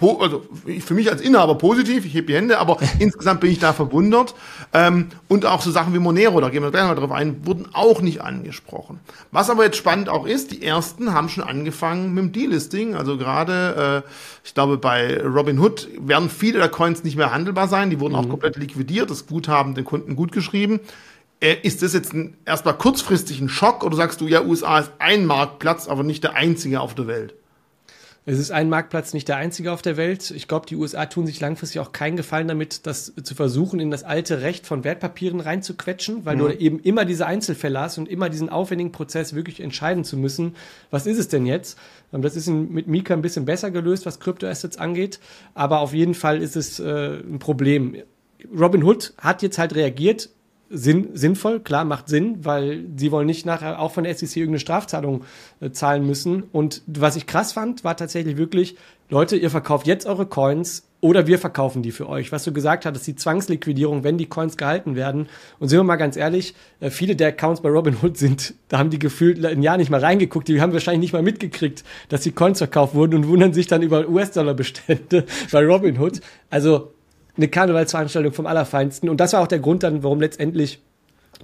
also 0.00 0.42
für 0.80 0.94
mich 0.94 1.10
als 1.10 1.20
Inhaber 1.20 1.56
positiv, 1.56 2.04
ich 2.04 2.14
hebe 2.14 2.26
die 2.26 2.34
Hände, 2.34 2.58
aber 2.58 2.78
insgesamt 2.98 3.40
bin 3.40 3.50
ich 3.50 3.58
da 3.58 3.72
verwundert. 3.72 4.34
Ähm, 4.72 5.08
und 5.28 5.46
auch 5.46 5.62
so 5.62 5.70
Sachen 5.70 5.94
wie 5.94 5.98
Monero, 5.98 6.40
da 6.40 6.48
gehen 6.48 6.62
wir 6.62 6.70
gleich 6.70 6.84
mal 6.84 6.94
drauf 6.94 7.12
ein, 7.12 7.46
wurden 7.46 7.68
auch 7.72 8.00
nicht 8.00 8.20
angesprochen. 8.20 9.00
Was 9.30 9.50
aber 9.50 9.64
jetzt 9.64 9.76
spannend 9.76 10.08
auch 10.08 10.26
ist, 10.26 10.50
die 10.50 10.62
ersten 10.62 11.12
haben 11.12 11.28
schon 11.28 11.44
angefangen 11.44 12.14
mit 12.14 12.24
dem 12.24 12.32
Delisting. 12.32 12.94
Also 12.94 13.16
gerade, 13.16 14.02
äh, 14.04 14.08
ich 14.44 14.54
glaube, 14.54 14.78
bei 14.78 15.22
Robinhood 15.22 15.88
werden 16.00 16.30
viele 16.30 16.58
der 16.58 16.68
Coins 16.68 17.04
nicht 17.04 17.16
mehr 17.16 17.32
handelbar 17.32 17.68
sein. 17.68 17.90
Die 17.90 18.00
wurden 18.00 18.14
mhm. 18.14 18.18
auch 18.18 18.28
komplett 18.28 18.56
liquidiert, 18.56 19.10
das 19.10 19.26
Guthaben 19.26 19.74
den 19.74 19.84
Kunden 19.84 20.16
gut 20.16 20.32
geschrieben. 20.32 20.80
Äh, 21.40 21.56
ist 21.62 21.82
das 21.82 21.92
jetzt 21.92 22.12
ein, 22.14 22.36
erstmal 22.44 22.78
kurzfristig 22.78 23.40
ein 23.40 23.48
Schock 23.48 23.84
oder 23.84 23.96
sagst 23.96 24.20
du, 24.20 24.26
ja, 24.26 24.42
USA 24.42 24.78
ist 24.78 24.92
ein 24.98 25.26
Marktplatz, 25.26 25.86
aber 25.86 26.02
nicht 26.02 26.24
der 26.24 26.34
einzige 26.34 26.80
auf 26.80 26.94
der 26.94 27.06
Welt? 27.06 27.34
Es 28.24 28.38
ist 28.38 28.52
ein 28.52 28.68
Marktplatz 28.68 29.14
nicht 29.14 29.26
der 29.26 29.36
einzige 29.36 29.72
auf 29.72 29.82
der 29.82 29.96
Welt. 29.96 30.30
Ich 30.30 30.46
glaube, 30.46 30.66
die 30.66 30.76
USA 30.76 31.06
tun 31.06 31.26
sich 31.26 31.40
langfristig 31.40 31.80
auch 31.80 31.90
keinen 31.90 32.16
Gefallen 32.16 32.46
damit, 32.46 32.86
das 32.86 33.12
zu 33.20 33.34
versuchen, 33.34 33.80
in 33.80 33.90
das 33.90 34.04
alte 34.04 34.42
Recht 34.42 34.64
von 34.64 34.84
Wertpapieren 34.84 35.40
reinzuquetschen, 35.40 36.24
weil 36.24 36.36
mhm. 36.36 36.40
du 36.40 36.48
eben 36.50 36.78
immer 36.78 37.04
diese 37.04 37.26
Einzelfälle 37.26 37.80
hast 37.80 37.98
und 37.98 38.08
immer 38.08 38.28
diesen 38.30 38.48
aufwendigen 38.48 38.92
Prozess 38.92 39.34
wirklich 39.34 39.58
entscheiden 39.58 40.04
zu 40.04 40.16
müssen, 40.16 40.54
was 40.90 41.06
ist 41.06 41.18
es 41.18 41.26
denn 41.26 41.46
jetzt? 41.46 41.76
Ähm, 42.12 42.22
das 42.22 42.36
ist 42.36 42.46
mit 42.46 42.86
Mika 42.86 43.12
ein 43.12 43.22
bisschen 43.22 43.44
besser 43.44 43.72
gelöst, 43.72 44.06
was 44.06 44.20
Kryptoassets 44.20 44.78
angeht, 44.78 45.18
aber 45.54 45.80
auf 45.80 45.92
jeden 45.92 46.14
Fall 46.14 46.40
ist 46.40 46.54
es 46.54 46.78
äh, 46.78 47.16
ein 47.16 47.40
Problem. 47.40 47.96
Robin 48.56 48.84
Hood 48.84 49.14
hat 49.18 49.42
jetzt 49.42 49.58
halt 49.58 49.74
reagiert, 49.74 50.28
Sinn, 50.72 51.10
sinnvoll, 51.14 51.60
klar, 51.60 51.84
macht 51.84 52.08
Sinn, 52.08 52.44
weil 52.44 52.84
sie 52.96 53.12
wollen 53.12 53.26
nicht 53.26 53.46
nachher 53.46 53.78
auch 53.78 53.92
von 53.92 54.04
der 54.04 54.14
SEC 54.14 54.36
irgendeine 54.36 54.60
Strafzahlung 54.60 55.24
äh, 55.60 55.70
zahlen 55.70 56.06
müssen. 56.06 56.44
Und 56.52 56.82
was 56.86 57.16
ich 57.16 57.26
krass 57.26 57.52
fand, 57.52 57.84
war 57.84 57.96
tatsächlich 57.96 58.36
wirklich, 58.36 58.76
Leute, 59.10 59.36
ihr 59.36 59.50
verkauft 59.50 59.86
jetzt 59.86 60.06
eure 60.06 60.26
Coins 60.26 60.84
oder 61.02 61.26
wir 61.26 61.38
verkaufen 61.38 61.82
die 61.82 61.90
für 61.90 62.08
euch. 62.08 62.30
Was 62.30 62.44
du 62.44 62.52
gesagt 62.52 62.86
hattest, 62.86 63.06
die 63.08 63.16
Zwangsliquidierung, 63.16 64.04
wenn 64.04 64.18
die 64.18 64.26
Coins 64.26 64.56
gehalten 64.56 64.94
werden. 64.94 65.28
Und 65.58 65.68
sind 65.68 65.78
wir 65.78 65.84
mal 65.84 65.96
ganz 65.96 66.16
ehrlich, 66.16 66.54
äh, 66.80 66.90
viele 66.90 67.16
der 67.16 67.28
Accounts 67.28 67.60
bei 67.60 67.68
Robinhood 67.68 68.16
sind, 68.16 68.54
da 68.68 68.78
haben 68.78 68.88
die 68.88 69.00
gefühlt 69.00 69.44
ein 69.44 69.62
Jahr 69.62 69.76
nicht 69.76 69.90
mal 69.90 70.00
reingeguckt, 70.00 70.48
die 70.48 70.60
haben 70.60 70.72
wahrscheinlich 70.72 71.00
nicht 71.00 71.12
mal 71.12 71.22
mitgekriegt, 71.22 71.82
dass 72.08 72.22
die 72.22 72.32
Coins 72.32 72.58
verkauft 72.58 72.94
wurden 72.94 73.16
und 73.16 73.28
wundern 73.28 73.52
sich 73.52 73.66
dann 73.66 73.82
über 73.82 74.08
US-Dollar-Bestände 74.08 75.24
bei 75.50 75.66
Robinhood. 75.66 76.20
Also 76.48 76.91
eine 77.36 77.48
Karnevalsveranstaltung 77.48 78.32
vom 78.32 78.46
Allerfeinsten. 78.46 79.08
Und 79.08 79.18
das 79.18 79.32
war 79.32 79.40
auch 79.40 79.46
der 79.46 79.58
Grund 79.58 79.82
dann, 79.82 80.02
warum 80.02 80.20
letztendlich 80.20 80.80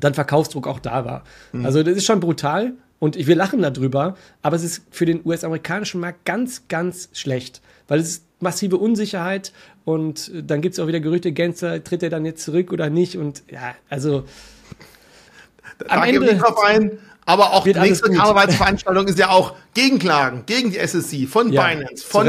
dann 0.01 0.15
Verkaufsdruck 0.15 0.67
auch 0.67 0.81
da 0.81 1.05
war. 1.05 1.25
Mhm. 1.53 1.65
Also 1.65 1.83
das 1.83 1.97
ist 1.97 2.05
schon 2.05 2.21
brutal 2.21 2.75
und 2.99 3.17
wir 3.17 3.37
lachen 3.37 3.63
darüber, 3.63 4.17
aber 4.43 4.57
es 4.57 4.65
ist 4.65 4.83
für 4.91 5.07
den 5.07 5.25
US-amerikanischen 5.25 6.01
Markt 6.01 6.25
ganz, 6.25 6.69
ganz 6.69 7.09
schlecht, 7.13 7.61
weil 7.87 8.01
es 8.01 8.09
ist 8.09 8.25
massive 8.41 8.77
Unsicherheit 8.77 9.53
und 9.85 10.31
dann 10.35 10.61
gibt 10.61 10.75
es 10.75 10.81
auch 10.81 10.87
wieder 10.87 11.01
Gerüchte, 11.01 11.33
Gänzer, 11.33 11.83
tritt 11.83 12.03
er 12.03 12.11
dann 12.11 12.25
jetzt 12.25 12.45
zurück 12.45 12.73
oder 12.73 12.91
nicht 12.91 13.17
und 13.17 13.43
ja, 13.51 13.75
also 13.89 14.25
da 15.79 15.87
am 15.87 16.03
Ende 16.05 16.37
drauf 16.37 16.63
ein, 16.65 16.99
aber 17.25 17.53
auch 17.53 17.65
die 17.65 17.75
nächste 17.75 18.11
Karnevalsveranstaltung 18.11 19.07
ist 19.07 19.19
ja 19.19 19.31
auch 19.31 19.55
Gegenklagen 19.75 20.45
gegen 20.47 20.71
die 20.71 20.79
SSC 20.79 21.27
von 21.27 21.53
ja, 21.53 21.67
Binance, 21.67 22.05
von 22.05 22.27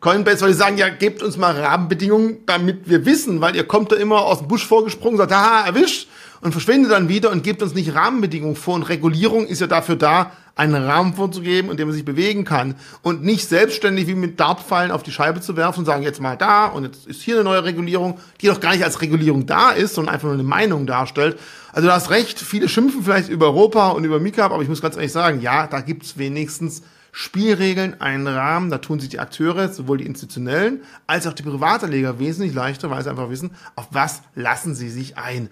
Coinbase, 0.00 0.42
weil 0.42 0.52
die 0.52 0.56
sagen, 0.56 0.78
ja, 0.78 0.88
gebt 0.88 1.22
uns 1.22 1.36
mal 1.36 1.58
Rahmenbedingungen, 1.58 2.38
damit 2.46 2.88
wir 2.88 3.04
wissen, 3.04 3.40
weil 3.40 3.56
ihr 3.56 3.64
kommt 3.64 3.92
da 3.92 3.96
immer 3.96 4.22
aus 4.22 4.38
dem 4.38 4.48
Busch 4.48 4.66
vorgesprungen, 4.66 5.16
sagt, 5.16 5.32
haha, 5.32 5.66
erwischt 5.66 6.08
und 6.40 6.52
verschwindet 6.52 6.92
dann 6.92 7.08
wieder 7.08 7.30
und 7.30 7.42
gebt 7.42 7.62
uns 7.62 7.74
nicht 7.74 7.94
Rahmenbedingungen 7.94 8.56
vor. 8.56 8.74
Und 8.74 8.84
Regulierung 8.84 9.46
ist 9.46 9.60
ja 9.60 9.66
dafür 9.66 9.96
da, 9.96 10.32
einen 10.58 10.74
Rahmen 10.74 11.14
vorzugeben, 11.14 11.70
in 11.70 11.76
dem 11.76 11.86
man 11.86 11.94
sich 11.94 12.04
bewegen 12.04 12.44
kann 12.44 12.74
und 13.02 13.22
nicht 13.22 13.48
selbstständig 13.48 14.08
wie 14.08 14.16
mit 14.16 14.40
Dartpfeilen 14.40 14.90
auf 14.90 15.04
die 15.04 15.12
Scheibe 15.12 15.40
zu 15.40 15.56
werfen 15.56 15.80
und 15.80 15.84
sagen, 15.86 16.02
jetzt 16.02 16.20
mal 16.20 16.36
da 16.36 16.66
und 16.66 16.82
jetzt 16.82 17.06
ist 17.06 17.22
hier 17.22 17.36
eine 17.36 17.44
neue 17.44 17.62
Regulierung, 17.62 18.18
die 18.40 18.48
doch 18.48 18.58
gar 18.58 18.72
nicht 18.72 18.82
als 18.82 19.00
Regulierung 19.00 19.46
da 19.46 19.70
ist, 19.70 19.94
sondern 19.94 20.14
einfach 20.14 20.26
nur 20.26 20.34
eine 20.34 20.42
Meinung 20.42 20.84
darstellt. 20.86 21.38
Also 21.72 21.86
du 21.86 21.94
hast 21.94 22.10
recht, 22.10 22.40
viele 22.40 22.68
schimpfen 22.68 23.04
vielleicht 23.04 23.28
über 23.28 23.46
Europa 23.46 23.90
und 23.90 24.04
über 24.04 24.18
Mika, 24.18 24.46
aber 24.46 24.60
ich 24.60 24.68
muss 24.68 24.82
ganz 24.82 24.96
ehrlich 24.96 25.12
sagen, 25.12 25.40
ja, 25.40 25.68
da 25.68 25.80
gibt's 25.80 26.18
wenigstens 26.18 26.82
Spielregeln, 27.12 28.00
einen 28.00 28.26
Rahmen, 28.26 28.70
da 28.70 28.78
tun 28.78 29.00
sich 29.00 29.08
die 29.08 29.18
Akteure, 29.18 29.68
sowohl 29.68 29.98
die 29.98 30.06
institutionellen 30.06 30.82
als 31.06 31.26
auch 31.26 31.32
die 31.32 31.42
Privatanleger 31.42 32.18
wesentlich 32.18 32.54
leichter, 32.54 32.90
weil 32.90 33.02
sie 33.02 33.10
einfach 33.10 33.30
wissen, 33.30 33.50
auf 33.76 33.88
was 33.90 34.22
lassen 34.34 34.74
sie 34.74 34.90
sich 34.90 35.16
ein. 35.16 35.50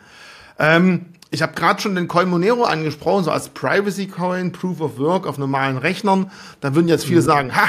Ähm, 0.59 1.07
ich 1.31 1.43
habe 1.43 1.55
gerade 1.55 1.81
schon 1.81 1.95
den 1.95 2.09
Coin 2.09 2.29
Monero 2.29 2.65
angesprochen, 2.65 3.25
so 3.25 3.31
als 3.31 3.49
Privacy 3.49 4.07
Coin, 4.07 4.53
Proof 4.53 4.81
of 4.81 4.99
Work 4.99 5.27
auf 5.27 5.39
normalen 5.39 5.77
Rechnern. 5.77 6.31
Da 6.61 6.75
würden 6.75 6.89
jetzt 6.89 7.05
viele 7.05 7.21
mhm. 7.21 7.25
sagen, 7.25 7.57
ha, 7.57 7.69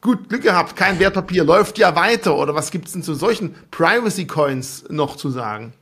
gut, 0.00 0.28
Glück 0.28 0.42
gehabt, 0.42 0.76
kein 0.76 0.98
Wertpapier, 0.98 1.44
läuft 1.44 1.78
ja 1.78 1.96
weiter. 1.96 2.36
Oder 2.36 2.54
was 2.54 2.70
gibt 2.70 2.86
es 2.86 2.92
denn 2.92 3.02
zu 3.02 3.14
solchen 3.14 3.54
Privacy 3.70 4.26
Coins 4.26 4.84
noch 4.90 5.16
zu 5.16 5.30
sagen? 5.30 5.72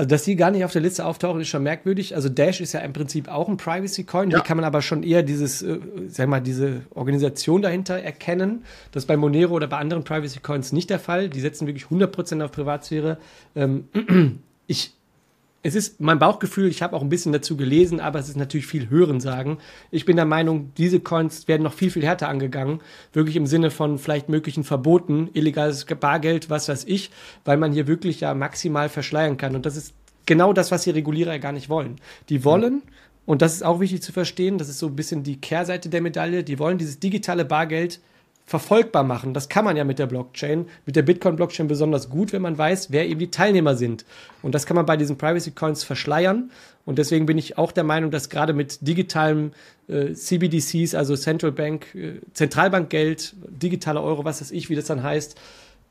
Also, 0.00 0.08
dass 0.08 0.24
die 0.24 0.34
gar 0.34 0.50
nicht 0.50 0.64
auf 0.64 0.72
der 0.72 0.80
Liste 0.80 1.04
auftauchen, 1.04 1.42
ist 1.42 1.48
schon 1.48 1.62
merkwürdig. 1.62 2.16
Also, 2.16 2.30
Dash 2.30 2.62
ist 2.62 2.72
ja 2.72 2.80
im 2.80 2.94
Prinzip 2.94 3.28
auch 3.28 3.50
ein 3.50 3.58
Privacy-Coin. 3.58 4.30
Ja. 4.30 4.38
Hier 4.38 4.44
kann 4.44 4.56
man 4.56 4.64
aber 4.64 4.80
schon 4.80 5.02
eher 5.02 5.22
dieses, 5.22 5.60
äh, 5.60 5.78
sag 6.08 6.26
mal, 6.26 6.40
diese 6.40 6.80
Organisation 6.94 7.60
dahinter 7.60 7.98
erkennen. 7.98 8.64
Das 8.92 9.02
ist 9.02 9.06
bei 9.06 9.18
Monero 9.18 9.52
oder 9.52 9.66
bei 9.66 9.76
anderen 9.76 10.02
Privacy-Coins 10.02 10.72
nicht 10.72 10.88
der 10.88 11.00
Fall. 11.00 11.28
Die 11.28 11.40
setzen 11.40 11.66
wirklich 11.66 11.84
100% 11.84 12.42
auf 12.42 12.50
Privatsphäre. 12.50 13.18
Ähm, 13.54 13.88
ich 14.66 14.94
es 15.62 15.74
ist 15.74 16.00
mein 16.00 16.18
Bauchgefühl, 16.18 16.68
ich 16.68 16.82
habe 16.82 16.96
auch 16.96 17.02
ein 17.02 17.10
bisschen 17.10 17.32
dazu 17.32 17.56
gelesen, 17.56 18.00
aber 18.00 18.18
es 18.18 18.28
ist 18.28 18.36
natürlich 18.36 18.66
viel 18.66 18.88
Hörensagen. 18.88 19.58
Ich 19.90 20.06
bin 20.06 20.16
der 20.16 20.24
Meinung, 20.24 20.72
diese 20.78 21.00
Coins 21.00 21.48
werden 21.48 21.62
noch 21.62 21.74
viel, 21.74 21.90
viel 21.90 22.04
härter 22.04 22.28
angegangen. 22.28 22.80
Wirklich 23.12 23.36
im 23.36 23.46
Sinne 23.46 23.70
von 23.70 23.98
vielleicht 23.98 24.30
möglichen 24.30 24.64
Verboten, 24.64 25.28
illegales 25.34 25.84
Bargeld, 25.84 26.48
was 26.48 26.68
weiß 26.68 26.84
ich, 26.84 27.10
weil 27.44 27.58
man 27.58 27.72
hier 27.72 27.86
wirklich 27.86 28.20
ja 28.20 28.32
maximal 28.32 28.88
verschleiern 28.88 29.36
kann. 29.36 29.54
Und 29.54 29.66
das 29.66 29.76
ist 29.76 29.92
genau 30.24 30.54
das, 30.54 30.70
was 30.70 30.84
die 30.84 30.90
Regulierer 30.90 31.32
ja 31.32 31.38
gar 31.38 31.52
nicht 31.52 31.68
wollen. 31.68 31.96
Die 32.30 32.42
wollen, 32.42 32.82
und 33.26 33.42
das 33.42 33.52
ist 33.52 33.62
auch 33.62 33.80
wichtig 33.80 34.02
zu 34.02 34.12
verstehen, 34.12 34.56
das 34.56 34.70
ist 34.70 34.78
so 34.78 34.86
ein 34.86 34.96
bisschen 34.96 35.24
die 35.24 35.40
Kehrseite 35.40 35.90
der 35.90 36.00
Medaille, 36.00 36.42
die 36.42 36.58
wollen 36.58 36.78
dieses 36.78 37.00
digitale 37.00 37.44
Bargeld 37.44 38.00
verfolgbar 38.50 39.04
machen. 39.04 39.32
Das 39.32 39.48
kann 39.48 39.64
man 39.64 39.76
ja 39.76 39.84
mit 39.84 40.00
der 40.00 40.08
Blockchain, 40.08 40.66
mit 40.84 40.96
der 40.96 41.02
Bitcoin-Blockchain 41.02 41.68
besonders 41.68 42.10
gut, 42.10 42.32
wenn 42.32 42.42
man 42.42 42.58
weiß, 42.58 42.90
wer 42.90 43.08
eben 43.08 43.20
die 43.20 43.30
Teilnehmer 43.30 43.76
sind. 43.76 44.04
Und 44.42 44.56
das 44.56 44.66
kann 44.66 44.74
man 44.74 44.86
bei 44.86 44.96
diesen 44.96 45.16
Privacy 45.16 45.52
Coins 45.52 45.84
verschleiern. 45.84 46.50
Und 46.84 46.98
deswegen 46.98 47.26
bin 47.26 47.38
ich 47.38 47.58
auch 47.58 47.70
der 47.70 47.84
Meinung, 47.84 48.10
dass 48.10 48.28
gerade 48.28 48.52
mit 48.52 48.84
digitalem 48.84 49.52
äh, 49.86 50.14
CBDCs, 50.14 50.96
also 50.96 51.14
Central 51.14 51.52
Bank, 51.52 51.94
äh, 51.94 52.14
Zentralbankgeld, 52.32 53.36
digitale 53.48 54.02
Euro, 54.02 54.24
was 54.24 54.40
weiß 54.40 54.50
ich, 54.50 54.68
wie 54.68 54.74
das 54.74 54.86
dann 54.86 55.04
heißt, 55.04 55.38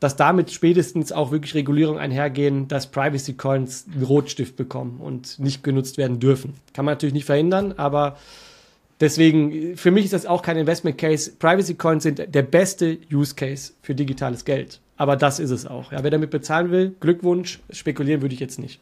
dass 0.01 0.17
damit 0.17 0.51
spätestens 0.51 1.13
auch 1.13 1.31
wirklich 1.31 1.55
Regulierungen 1.55 2.01
einhergehen, 2.01 2.67
dass 2.67 2.87
Privacy 2.87 3.35
Coins 3.35 3.85
einen 3.89 4.03
Rotstift 4.03 4.57
bekommen 4.57 4.99
und 4.99 5.39
nicht 5.39 5.63
genutzt 5.63 5.97
werden 5.97 6.19
dürfen. 6.19 6.55
Kann 6.73 6.83
man 6.83 6.95
natürlich 6.95 7.13
nicht 7.13 7.25
verhindern, 7.25 7.73
aber 7.77 8.17
Deswegen, 8.99 9.77
für 9.77 9.91
mich 9.91 10.05
ist 10.05 10.13
das 10.13 10.25
auch 10.25 10.41
kein 10.41 10.57
Investment 10.57 10.97
Case. 10.97 11.31
Privacy 11.39 11.75
Coins 11.75 12.03
sind 12.03 12.33
der 12.33 12.41
beste 12.41 12.97
Use 13.11 13.33
Case 13.33 13.73
für 13.81 13.95
digitales 13.95 14.43
Geld. 14.43 14.81
Aber 14.97 15.15
das 15.15 15.39
ist 15.39 15.51
es 15.51 15.65
auch. 15.65 15.93
Ja, 15.93 16.03
wer 16.03 16.11
damit 16.11 16.29
bezahlen 16.29 16.71
will, 16.71 16.93
Glückwunsch. 16.99 17.59
Spekulieren 17.69 18.21
würde 18.21 18.33
ich 18.33 18.41
jetzt 18.41 18.59
nicht. 18.59 18.81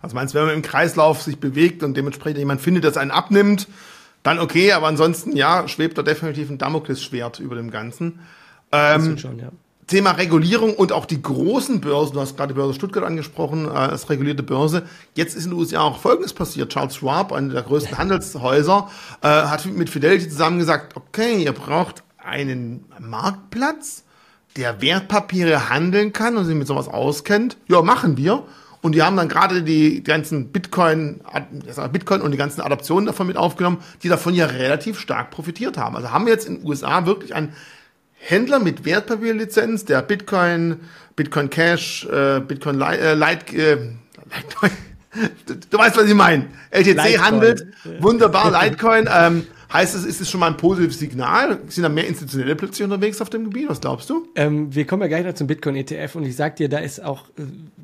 Also 0.00 0.14
meinst 0.14 0.34
du, 0.34 0.38
wenn 0.38 0.46
man 0.46 0.54
im 0.54 0.62
Kreislauf 0.62 1.22
sich 1.22 1.38
bewegt 1.38 1.82
und 1.82 1.96
dementsprechend 1.96 2.38
jemand 2.38 2.60
findet, 2.60 2.84
das 2.84 2.96
einen 2.96 3.10
abnimmt, 3.10 3.66
dann 4.22 4.38
okay, 4.38 4.72
aber 4.72 4.86
ansonsten, 4.86 5.36
ja, 5.36 5.66
schwebt 5.66 5.98
da 5.98 6.02
definitiv 6.02 6.50
ein 6.50 6.58
Damoklesschwert 6.58 7.40
über 7.40 7.56
dem 7.56 7.70
Ganzen. 7.70 8.20
Ähm, 8.70 9.12
das 9.12 9.20
schon, 9.20 9.38
ja. 9.38 9.50
Thema 9.88 10.12
Regulierung 10.12 10.74
und 10.74 10.92
auch 10.92 11.06
die 11.06 11.20
großen 11.20 11.80
Börsen, 11.80 12.12
du 12.14 12.20
hast 12.20 12.36
gerade 12.36 12.52
die 12.52 12.58
Börse 12.58 12.74
Stuttgart 12.74 13.04
angesprochen, 13.04 13.64
äh, 13.64 13.70
als 13.70 14.08
regulierte 14.10 14.42
Börse. 14.42 14.84
Jetzt 15.14 15.34
ist 15.34 15.46
in 15.46 15.50
den 15.50 15.58
USA 15.58 15.80
auch 15.80 15.98
Folgendes 15.98 16.34
passiert. 16.34 16.72
Charles 16.72 16.96
Schwab, 16.96 17.32
einer 17.32 17.54
der 17.54 17.62
größten 17.62 17.96
Handelshäuser, 17.96 18.90
äh, 19.22 19.26
hat 19.26 19.64
mit 19.66 19.88
Fidelity 19.88 20.28
zusammen 20.28 20.58
gesagt, 20.58 20.94
okay, 20.94 21.42
ihr 21.42 21.52
braucht 21.52 22.04
einen 22.18 22.84
Marktplatz, 23.00 24.04
der 24.56 24.82
Wertpapiere 24.82 25.70
handeln 25.70 26.12
kann 26.12 26.36
und 26.36 26.44
sich 26.44 26.54
mit 26.54 26.66
sowas 26.66 26.88
auskennt. 26.88 27.56
Ja, 27.66 27.80
machen 27.80 28.18
wir. 28.18 28.44
Und 28.82 28.94
die 28.94 29.02
haben 29.02 29.16
dann 29.16 29.28
gerade 29.28 29.62
die 29.62 30.04
ganzen 30.04 30.52
Bitcoin, 30.52 31.20
Bitcoin 31.92 32.20
und 32.20 32.30
die 32.30 32.36
ganzen 32.36 32.60
Adaptionen 32.60 33.06
davon 33.06 33.26
mit 33.26 33.36
aufgenommen, 33.36 33.78
die 34.02 34.08
davon 34.08 34.34
ja 34.34 34.46
relativ 34.46 35.00
stark 35.00 35.30
profitiert 35.30 35.78
haben. 35.78 35.96
Also 35.96 36.12
haben 36.12 36.26
wir 36.26 36.32
jetzt 36.32 36.46
in 36.46 36.58
den 36.58 36.66
USA 36.66 37.06
wirklich 37.06 37.34
ein 37.34 37.54
Händler 38.18 38.58
mit 38.58 38.84
Wertpapierlizenz, 38.84 39.84
der 39.84 40.02
Bitcoin, 40.02 40.80
Bitcoin 41.16 41.50
Cash, 41.50 42.04
äh, 42.06 42.40
Bitcoin 42.40 42.76
Light, 42.78 43.00
äh, 43.00 43.14
Light 43.14 43.52
äh, 43.54 43.76
du 45.70 45.78
weißt, 45.78 45.96
was 45.96 46.04
ich 46.06 46.14
meine. 46.14 46.46
LTC 46.70 46.88
Litecoin. 46.96 47.20
handelt, 47.20 47.66
wunderbar, 48.00 48.50
Litecoin. 48.64 49.08
Ähm, 49.12 49.46
Heißt 49.70 49.94
es, 49.94 50.06
ist 50.06 50.22
es 50.22 50.30
schon 50.30 50.40
mal 50.40 50.46
ein 50.46 50.56
positives 50.56 50.98
Signal? 50.98 51.58
Sind 51.68 51.82
da 51.82 51.90
mehr 51.90 52.06
Institutionelle 52.06 52.56
plötzlich 52.56 52.84
unterwegs 52.84 53.20
auf 53.20 53.28
dem 53.28 53.44
Gebiet? 53.44 53.68
Was 53.68 53.82
glaubst 53.82 54.08
du? 54.08 54.26
Ähm, 54.34 54.74
wir 54.74 54.86
kommen 54.86 55.02
ja 55.02 55.08
gleich 55.08 55.26
noch 55.26 55.34
zum 55.34 55.46
Bitcoin-ETF 55.46 56.14
und 56.14 56.24
ich 56.24 56.36
sag 56.36 56.56
dir, 56.56 56.70
da 56.70 56.78
ist 56.78 57.04
auch, 57.04 57.24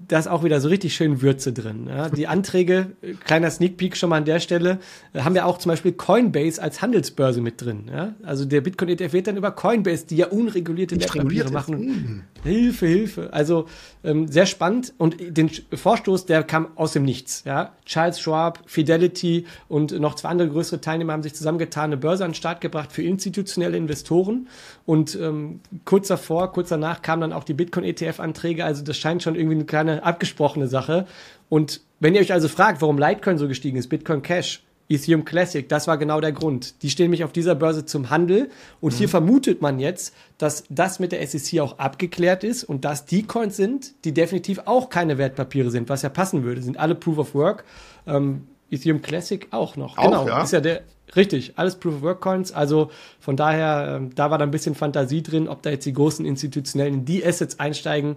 da 0.08 0.18
ist 0.18 0.26
auch 0.26 0.44
wieder 0.44 0.62
so 0.62 0.68
richtig 0.68 0.94
schön 0.94 1.20
Würze 1.20 1.52
drin. 1.52 1.86
Ja? 1.88 2.08
Die 2.08 2.26
Anträge, 2.26 2.92
kleiner 3.26 3.50
Sneak 3.50 3.76
Peek 3.76 3.98
schon 3.98 4.08
mal 4.08 4.16
an 4.16 4.24
der 4.24 4.40
Stelle, 4.40 4.78
haben 5.14 5.36
ja 5.36 5.44
auch 5.44 5.58
zum 5.58 5.68
Beispiel 5.68 5.92
Coinbase 5.92 6.62
als 6.62 6.80
Handelsbörse 6.80 7.42
mit 7.42 7.60
drin. 7.60 7.90
Ja? 7.92 8.14
Also 8.22 8.46
der 8.46 8.62
Bitcoin-ETF 8.62 9.12
wird 9.12 9.26
dann 9.26 9.36
über 9.36 9.50
Coinbase, 9.50 10.06
die 10.06 10.16
ja 10.16 10.28
unregulierte 10.28 10.98
Wertpapiere 10.98 11.50
machen. 11.52 11.74
Hm. 11.74 12.22
Hilfe, 12.44 12.86
Hilfe. 12.86 13.32
Also 13.34 13.66
ähm, 14.04 14.28
sehr 14.28 14.46
spannend 14.46 14.94
und 14.96 15.16
den 15.20 15.50
Vorstoß, 15.72 16.24
der 16.24 16.44
kam 16.44 16.68
aus 16.76 16.94
dem 16.94 17.04
Nichts. 17.04 17.42
Ja? 17.44 17.74
Charles 17.84 18.20
Schwab, 18.20 18.60
Fidelity 18.64 19.44
und 19.68 19.92
noch 20.00 20.14
zwei 20.14 20.30
andere 20.30 20.48
größere 20.48 20.80
Teilnehmer 20.80 21.12
haben 21.12 21.22
sich 21.22 21.34
zusammengetan 21.34 21.74
getan, 21.75 21.85
eine 21.85 21.97
Börse 21.97 22.25
an 22.25 22.31
den 22.31 22.35
Start 22.35 22.61
gebracht 22.61 22.93
für 22.93 23.02
institutionelle 23.02 23.76
Investoren. 23.76 24.49
Und 24.87 25.19
ähm, 25.21 25.61
kurz 25.85 26.09
davor, 26.09 26.52
kurz 26.52 26.69
danach 26.69 27.02
kamen 27.02 27.23
dann 27.23 27.33
auch 27.33 27.45
die 27.45 27.54
Bitcoin-ETF-Anträge. 27.54 28.64
Also 28.64 28.83
das 28.83 28.97
scheint 28.97 29.23
schon 29.23 29.35
irgendwie 29.35 29.57
eine 29.57 29.64
kleine 29.64 30.02
abgesprochene 30.04 30.69
Sache. 30.69 31.07
Und 31.49 31.81
wenn 32.00 32.14
ihr 32.14 32.21
euch 32.21 32.33
also 32.33 32.49
fragt, 32.49 32.81
warum 32.81 32.99
Litecoin 32.99 33.38
so 33.38 33.49
gestiegen 33.49 33.76
ist, 33.76 33.88
Bitcoin 33.88 34.23
Cash, 34.23 34.62
Ethereum 34.87 35.25
Classic, 35.25 35.66
das 35.66 35.87
war 35.87 35.97
genau 35.97 36.21
der 36.21 36.33
Grund. 36.33 36.83
Die 36.83 36.90
stehen 36.90 37.04
nämlich 37.04 37.25
auf 37.25 37.33
dieser 37.33 37.54
Börse 37.54 37.87
zum 37.87 38.11
Handel 38.11 38.50
und 38.81 38.93
mhm. 38.93 38.99
hier 38.99 39.09
vermutet 39.09 39.62
man 39.62 39.78
jetzt, 39.78 40.14
dass 40.37 40.64
das 40.69 41.00
mit 41.00 41.12
der 41.12 41.26
SEC 41.26 41.61
auch 41.61 41.78
abgeklärt 41.78 42.45
ist 42.45 42.64
und 42.64 42.85
dass 42.85 43.07
die 43.07 43.23
Coins 43.23 43.57
sind, 43.57 43.95
die 44.04 44.12
definitiv 44.12 44.61
auch 44.66 44.90
keine 44.90 45.16
Wertpapiere 45.16 45.71
sind, 45.71 45.88
was 45.88 46.02
ja 46.02 46.11
passen 46.11 46.45
würde, 46.45 46.61
sind 46.61 46.78
alle 46.78 46.95
Proof 46.95 47.16
of 47.16 47.35
Work. 47.35 47.64
Ähm, 48.07 48.43
Ethereum 48.75 49.02
Classic 49.02 49.47
auch 49.50 49.76
noch. 49.76 49.99
Auch, 49.99 50.04
genau, 50.04 50.26
ja? 50.26 50.43
ist 50.43 50.52
ja 50.52 50.61
der 50.61 50.83
Richtig, 51.16 51.52
alles 51.57 51.76
Proof 51.76 51.97
of 51.97 52.02
Work 52.02 52.21
Coins. 52.21 52.52
Also 52.52 52.90
von 53.21 53.37
daher, 53.37 53.97
ähm, 53.97 54.14
da 54.14 54.31
war 54.31 54.38
da 54.38 54.45
ein 54.45 54.50
bisschen 54.50 54.75
Fantasie 54.75 55.23
drin, 55.23 55.49
ob 55.49 55.62
da 55.62 55.71
jetzt 55.71 55.87
die 55.87 55.93
großen 55.93 56.25
Institutionellen 56.25 56.95
in 56.95 57.04
die 57.04 57.25
Assets 57.25 57.61
einsteigen. 57.61 58.16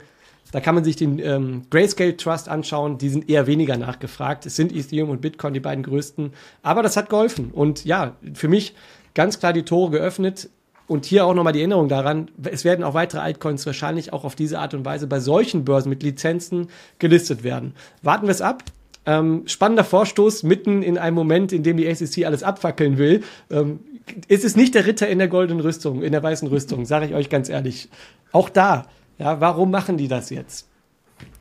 Da 0.51 0.61
kann 0.61 0.75
man 0.75 0.83
sich 0.83 0.95
den 0.95 1.19
ähm, 1.19 1.63
Grayscale 1.69 2.15
Trust 2.15 2.47
anschauen, 2.47 2.97
die 2.97 3.09
sind 3.09 3.29
eher 3.29 3.47
weniger 3.47 3.75
nachgefragt. 3.75 4.45
Es 4.45 4.55
sind 4.55 4.73
Ethereum 4.73 5.09
und 5.09 5.21
Bitcoin 5.21 5.53
die 5.53 5.59
beiden 5.59 5.83
größten. 5.83 6.33
Aber 6.63 6.81
das 6.83 6.95
hat 6.95 7.09
geholfen. 7.09 7.51
Und 7.51 7.83
ja, 7.83 8.15
für 8.33 8.47
mich 8.47 8.73
ganz 9.13 9.39
klar 9.39 9.51
die 9.51 9.63
Tore 9.63 9.91
geöffnet. 9.91 10.49
Und 10.87 11.05
hier 11.05 11.25
auch 11.25 11.33
nochmal 11.33 11.51
die 11.51 11.59
Erinnerung 11.59 11.89
daran, 11.89 12.31
es 12.49 12.63
werden 12.63 12.85
auch 12.85 12.93
weitere 12.93 13.19
Altcoins 13.19 13.65
wahrscheinlich 13.65 14.13
auch 14.13 14.23
auf 14.23 14.35
diese 14.35 14.59
Art 14.59 14.73
und 14.73 14.85
Weise 14.85 15.05
bei 15.05 15.19
solchen 15.19 15.65
Börsen 15.65 15.89
mit 15.89 16.01
Lizenzen 16.01 16.69
gelistet 16.97 17.43
werden. 17.43 17.73
Warten 18.01 18.25
wir 18.25 18.31
es 18.31 18.41
ab. 18.41 18.63
Ähm, 19.07 19.43
spannender 19.45 19.85
Vorstoß 19.85 20.43
mitten 20.43 20.83
in 20.83 20.97
einem 20.97 21.15
Moment, 21.15 21.53
in 21.53 21.63
dem 21.63 21.77
die 21.77 21.87
ACC 21.87 22.25
alles 22.25 22.43
abfackeln 22.43 22.97
will. 22.97 23.23
Ähm, 23.49 23.79
es 24.27 24.43
ist 24.43 24.57
nicht 24.57 24.75
der 24.75 24.85
Ritter 24.85 25.07
in 25.07 25.17
der 25.17 25.29
goldenen 25.29 25.61
Rüstung, 25.61 26.03
in 26.03 26.11
der 26.11 26.21
weißen 26.21 26.47
Rüstung, 26.49 26.85
sage 26.85 27.05
ich 27.05 27.13
euch 27.13 27.29
ganz 27.29 27.47
ehrlich. 27.47 27.89
Auch 28.33 28.49
da, 28.49 28.85
ja, 29.17 29.39
warum 29.39 29.71
machen 29.71 29.95
die 29.97 30.09
das 30.09 30.29
jetzt? 30.29 30.67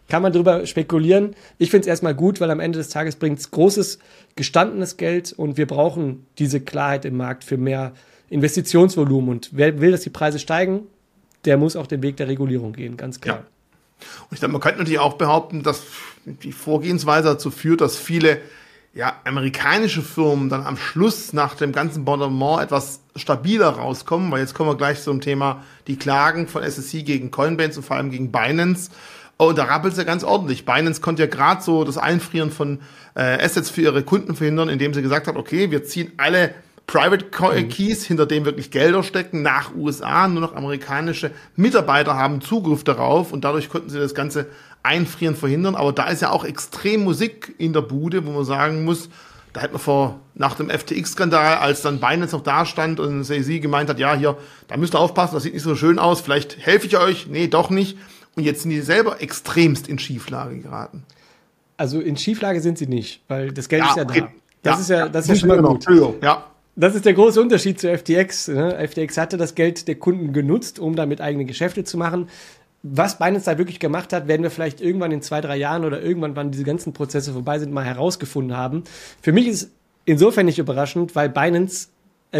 Kann 0.09 0.23
man 0.23 0.33
darüber 0.33 0.65
spekulieren. 0.67 1.35
Ich 1.59 1.71
finde 1.71 1.83
es 1.83 1.89
erstmal 1.89 2.15
gut, 2.15 2.41
weil 2.41 2.51
am 2.53 2.61
Ende 2.61 2.79
des 2.79 2.89
Tages 2.89 3.17
bringt 3.17 3.41
es 3.41 3.51
großes, 3.51 3.99
gestandenes 4.37 4.97
Geld 4.97 5.33
und 5.33 5.57
wir 5.57 5.67
brauchen 5.67 6.25
diese 6.39 6.61
Klarheit 6.61 7.05
im 7.05 7.17
Markt 7.17 7.43
für 7.43 7.57
mehr 7.57 7.93
Investitionsvolumen. 8.31 9.29
Und 9.29 9.51
wer 9.53 9.81
will, 9.81 9.91
dass 9.91 10.03
die 10.03 10.11
Preise 10.11 10.39
steigen, 10.39 10.87
der 11.45 11.57
muss 11.57 11.75
auch 11.75 11.89
den 11.89 12.03
Weg 12.03 12.17
der 12.17 12.29
Regulierung 12.29 12.73
gehen, 12.73 12.97
ganz 12.97 13.21
klar. 13.21 13.39
Ja. 13.39 13.56
Und 14.23 14.33
ich 14.33 14.39
glaube, 14.41 14.53
man 14.53 14.61
könnte 14.61 14.79
natürlich 14.79 14.99
auch 15.01 15.15
behaupten, 15.15 15.63
dass 15.63 15.83
die 16.25 16.53
Vorgehensweise 16.53 17.29
dazu 17.29 17.51
führt, 17.51 17.81
dass 17.81 17.97
viele 17.97 18.41
ja, 18.97 19.15
amerikanische 19.25 20.03
Firmen 20.03 20.49
dann 20.49 20.65
am 20.65 20.79
Schluss 20.79 21.35
nach 21.35 21.55
dem 21.55 21.73
ganzen 21.73 22.05
Bondement 22.07 22.63
etwas 22.63 23.01
stabiler 23.15 23.69
rauskommen, 23.69 24.31
weil 24.31 24.41
jetzt 24.41 24.55
kommen 24.55 24.71
wir 24.71 24.77
gleich 24.77 25.03
zum 25.03 25.21
Thema 25.21 25.63
die 25.87 25.97
Klagen 25.97 26.49
von 26.49 26.63
SSC 26.63 27.03
gegen 27.03 27.31
Coinbase 27.31 27.79
und 27.79 27.85
vor 27.85 27.97
allem 27.97 28.11
gegen 28.11 28.33
Binance. 28.33 28.91
Oh, 29.39 29.53
da 29.53 29.65
rappelt 29.65 29.93
es 29.93 29.99
ja 29.99 30.05
ganz 30.05 30.25
ordentlich. 30.25 30.65
Binance 30.65 31.03
konnte 31.03 31.23
ja 31.23 31.29
gerade 31.29 31.63
so 31.63 31.85
das 31.85 31.99
Einfrieren 31.99 32.51
von 32.51 32.81
äh, 33.15 33.45
Assets 33.45 33.69
für 33.69 33.83
ihre 33.83 34.03
Kunden 34.03 34.35
verhindern, 34.35 34.71
indem 34.71 34.95
sie 34.95 35.03
gesagt 35.03 35.27
hat, 35.27 35.37
okay, 35.37 35.71
wir 35.71 35.85
ziehen 35.85 36.13
alle 36.17 36.55
Private 36.87 37.25
mhm. 37.25 37.69
Keys, 37.69 38.05
hinter 38.05 38.27
dem 38.27 38.45
wirklich 38.45 38.71
Gelder 38.71 39.03
stecken, 39.03 39.43
nach 39.43 39.75
USA. 39.75 40.29
Nur 40.29 40.41
noch 40.41 40.55
amerikanische 40.55 41.33
Mitarbeiter 41.57 42.15
haben 42.15 42.41
Zugriff 42.41 42.85
darauf 42.85 43.33
und 43.33 43.45
dadurch 43.45 43.69
konnten 43.69 43.91
sie 43.91 43.99
das 43.99 44.15
ganze 44.15 44.47
Einfrieren 44.83 45.35
verhindern. 45.35 45.75
Aber 45.75 45.93
da 45.93 46.09
ist 46.09 46.23
ja 46.23 46.31
auch 46.31 46.45
extrem 46.45 47.03
Musik 47.03 47.55
in 47.59 47.73
der 47.73 47.81
Bude, 47.81 48.25
wo 48.25 48.31
man 48.31 48.45
sagen 48.45 48.85
muss, 48.85 49.09
da 49.53 49.63
hätte 49.63 49.73
man 49.73 49.81
vor, 49.81 50.21
nach 50.35 50.55
dem 50.55 50.69
FTX-Skandal, 50.69 51.57
als 51.57 51.81
dann 51.81 51.99
Binance 51.99 52.37
noch 52.37 52.43
da 52.43 52.67
stand 52.67 53.01
und 53.01 53.25
sie 53.25 53.61
gemeint 53.61 53.89
hat, 53.89 53.99
ja, 53.99 54.15
hier, 54.15 54.37
da 54.69 54.77
müsst 54.77 54.95
ihr 54.95 55.01
aufpassen, 55.01 55.35
das 55.35 55.45
sieht 55.45 55.55
nicht 55.55 55.63
so 55.63 55.75
schön 55.75 55.99
aus, 55.99 56.21
vielleicht 56.21 56.59
helfe 56.65 56.87
ich 56.87 56.99
euch. 56.99 57.27
Nee, 57.27 57.49
doch 57.49 57.71
nicht. 57.71 57.97
Und 58.37 58.45
jetzt 58.45 58.63
sind 58.63 58.71
die 58.71 58.83
selber 58.83 59.23
extremst 59.23 59.89
in 59.89 59.99
Schieflage 59.99 60.59
geraten. 60.59 61.05
Also 61.79 62.01
in 62.01 62.17
Schieflage 62.17 62.61
sind 62.61 62.79
sie 62.79 62.87
nicht, 62.87 63.23
weil 63.29 63.51
das 63.51 63.69
Geld 63.69 63.83
ja, 63.83 63.89
ist 63.89 63.97
ja 63.97 64.05
da. 64.05 64.15
Das 64.63 64.75
ja, 64.75 64.81
ist 64.81 64.89
ja, 64.89 65.09
das 65.09 65.25
ist 65.25 65.29
ja 65.31 65.37
schon 65.37 65.49
mal 65.49 65.63
gut. 65.63 65.87
Ja. 66.23 66.45
Das 66.79 66.95
ist 66.95 67.07
der 67.07 67.15
große 67.15 67.41
Unterschied 67.41 67.81
zu 67.81 67.89
FTX. 67.89 68.49
Ne? 68.49 68.87
FTX 68.87 69.17
hatte 69.17 69.39
das 69.39 69.55
Geld 69.55 69.89
der 69.89 69.95
Kunden 69.95 70.35
genutzt, 70.35 70.79
um 70.79 70.95
damit 70.95 71.23
eigene 71.23 71.47
Geschäfte 71.47 71.85
zu 71.85 71.97
machen. 71.97 72.29
Was 72.83 73.19
Binance 73.19 73.47
da 73.47 73.57
wirklich 73.57 73.81
gemacht 73.81 74.13
hat, 74.13 74.29
werden 74.29 74.43
wir 74.43 74.51
vielleicht 74.51 74.83
irgendwann 74.83 75.11
in 75.11 75.23
zwei, 75.23 75.41
drei 75.41 75.57
Jahren 75.57 75.87
oder 75.87 76.03
irgendwann, 76.03 76.37
wann 76.37 76.51
diese 76.51 76.65
ganzen 76.65 76.93
Prozesse 76.93 77.33
vorbei 77.33 77.59
sind, 77.59 77.73
mal 77.73 77.87
herausgefunden 77.87 78.55
haben. 78.55 78.85
Für 79.23 79.33
mich 79.33 79.47
ist 79.47 79.71
insofern 80.05 80.45
nicht 80.45 80.59
überraschend, 80.59 81.17
weil 81.17 81.31
Binance 81.31 81.89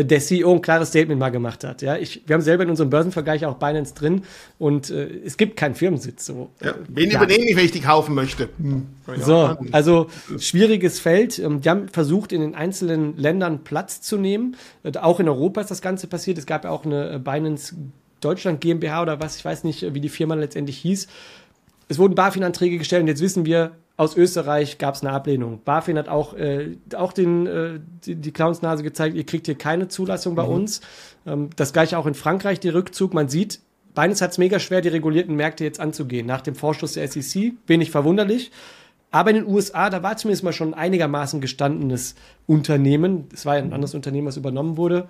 der 0.05 0.21
CEO 0.21 0.53
ein 0.53 0.63
klares 0.63 0.89
Statement 0.89 1.19
mal 1.19 1.31
gemacht 1.31 1.65
hat. 1.65 1.83
Ja, 1.83 1.97
ich, 1.97 2.23
wir 2.27 2.35
haben 2.35 2.43
selber 2.43 2.65
in 2.65 2.71
unserem 2.71 2.91
Börsenvergleich 2.91 3.47
auch 3.47 3.57
Binance 3.57 3.95
drin 3.95 4.23
und 4.59 4.91
äh, 4.91 5.09
es 5.25 5.37
gibt 5.37 5.57
keinen 5.57 5.75
Firmensitz. 5.75 6.27
So. 6.27 6.51
Ja, 6.63 6.75
wen 6.89 7.11
ja. 7.11 7.19
übernehme 7.19 7.49
ich, 7.51 7.57
wenn 7.57 7.65
ich 7.65 7.73
die 7.73 7.81
kaufen 7.81 8.15
möchte? 8.15 8.49
Hm. 8.59 8.87
So, 9.19 9.57
also 9.73 10.09
schwieriges 10.39 11.01
Feld. 11.01 11.39
Ähm, 11.39 11.61
die 11.61 11.71
haben 11.71 11.89
versucht, 11.89 12.33
in 12.33 12.41
den 12.41 12.55
einzelnen 12.55 13.17
Ländern 13.17 13.65
Platz 13.65 14.01
zu 14.01 14.17
nehmen. 14.17 14.57
Äh, 14.83 14.99
auch 14.99 15.21
in 15.21 15.29
Europa 15.29 15.61
ist 15.61 15.71
das 15.71 15.83
Ganze 15.83 16.07
passiert. 16.07 16.39
Es 16.39 16.47
gab 16.47 16.65
ja 16.65 16.71
auch 16.71 16.85
eine 16.85 17.15
äh, 17.15 17.19
Binance 17.19 17.75
Deutschland 18.21 18.61
GmbH 18.61 19.03
oder 19.03 19.21
was, 19.21 19.37
ich 19.37 19.45
weiß 19.45 19.65
nicht, 19.65 19.95
wie 19.95 20.01
die 20.01 20.09
Firma 20.09 20.35
letztendlich 20.35 20.79
hieß. 20.79 21.07
Es 21.89 21.99
wurden 21.99 22.15
BaFin-Anträge 22.15 22.79
gestellt 22.79 23.03
und 23.03 23.09
jetzt 23.09 23.23
wissen 23.23 23.47
wir, 23.47 23.73
aus 23.97 24.17
Österreich 24.17 24.79
gab 24.79 24.95
es 24.95 25.03
eine 25.03 25.13
Ablehnung. 25.13 25.61
BaFin 25.65 25.97
hat 25.97 26.09
auch, 26.09 26.35
äh, 26.35 26.77
auch 26.95 27.13
den, 27.13 27.47
äh, 27.47 27.81
die, 28.05 28.15
die 28.17 28.33
Clownsnase 28.33 28.83
gezeigt, 28.83 29.17
ihr 29.17 29.25
kriegt 29.25 29.47
hier 29.47 29.57
keine 29.57 29.89
Zulassung 29.89 30.35
bei 30.35 30.45
mhm. 30.45 30.51
uns. 30.51 30.81
Ähm, 31.27 31.51
das 31.57 31.73
gleiche 31.73 31.97
auch 31.97 32.07
in 32.07 32.15
Frankreich, 32.15 32.61
der 32.61 32.75
Rückzug. 32.75 33.15
Man 33.15 33.29
sieht, 33.29 33.61
Binance 33.95 34.23
hat 34.23 34.33
es 34.33 34.39
mega 34.39 34.59
schwer, 34.59 34.83
die 34.83 34.89
regulierten 34.89 35.35
Märkte 35.35 35.65
jetzt 35.65 35.81
anzugehen. 35.81 36.27
Nach 36.27 36.43
dem 36.43 36.55
Vorstoß 36.55 36.93
der 36.93 37.09
SEC, 37.09 37.55
wenig 37.67 37.91
verwunderlich. 37.91 38.51
Aber 39.11 39.31
in 39.31 39.37
den 39.37 39.47
USA, 39.47 39.89
da 39.89 40.03
war 40.03 40.19
zumindest 40.19 40.45
mal 40.45 40.53
schon 40.53 40.75
ein 40.75 40.79
einigermaßen 40.79 41.41
gestandenes 41.41 42.17
Unternehmen. 42.47 43.29
Es 43.33 43.47
war 43.47 43.57
ja 43.57 43.63
ein 43.63 43.73
anderes 43.73 43.95
Unternehmen, 43.95 44.27
was 44.27 44.37
übernommen 44.37 44.77
wurde. 44.77 45.09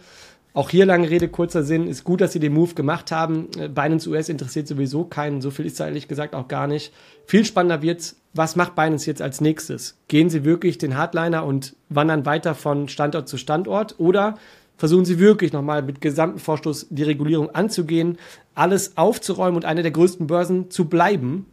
Auch 0.57 0.71
hier 0.71 0.87
lange 0.87 1.11
Rede, 1.11 1.29
kurzer 1.29 1.63
Sinn. 1.63 1.87
Ist 1.87 2.03
gut, 2.03 2.23
dass 2.23 2.33
sie 2.33 2.41
den 2.41 2.55
Move 2.55 2.73
gemacht 2.73 3.13
haben. 3.13 3.49
Äh, 3.59 3.69
Binance 3.69 4.09
US 4.09 4.31
interessiert 4.31 4.67
sowieso 4.67 5.05
keinen. 5.05 5.43
So 5.43 5.51
viel 5.51 5.67
ist 5.67 5.79
da 5.79 5.85
ehrlich 5.85 6.09
gesagt 6.09 6.35
auch 6.35 6.49
gar 6.49 6.67
nicht. 6.67 6.95
Viel 7.27 7.45
spannender 7.45 7.83
wird's. 7.83 8.17
Was 8.33 8.57
macht 8.57 8.75
Binance 8.75 9.07
jetzt 9.07 9.21
als 9.21 9.43
nächstes? 9.43 9.99
Gehen 10.09 10.31
sie 10.31 10.47
wirklich 10.47 10.79
den 10.79 10.97
Hardliner 10.97 11.45
und 11.45 11.77
wandern 11.91 12.25
weiter 12.25 12.55
von 12.55 12.89
Standort 12.89 13.29
zu 13.29 13.37
Standort? 13.37 13.97
Oder 13.99 14.39
versuchen 14.79 15.05
sie 15.05 15.19
wirklich 15.19 15.53
nochmal 15.53 15.83
mit 15.83 16.01
gesamten 16.01 16.39
Vorstoß 16.39 16.87
die 16.89 17.03
Regulierung 17.03 17.51
anzugehen, 17.55 18.17
alles 18.55 18.97
aufzuräumen 18.97 19.57
und 19.57 19.67
eine 19.67 19.83
der 19.83 19.93
größten 19.93 20.27
Börsen 20.27 20.71
zu 20.71 20.87
bleiben? 20.87 21.45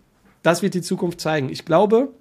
Das 0.44 0.62
wird 0.62 0.76
die 0.76 0.82
Zukunft 0.82 1.20
zeigen. 1.20 1.50
Ich 1.50 1.66
glaube, 1.66 2.14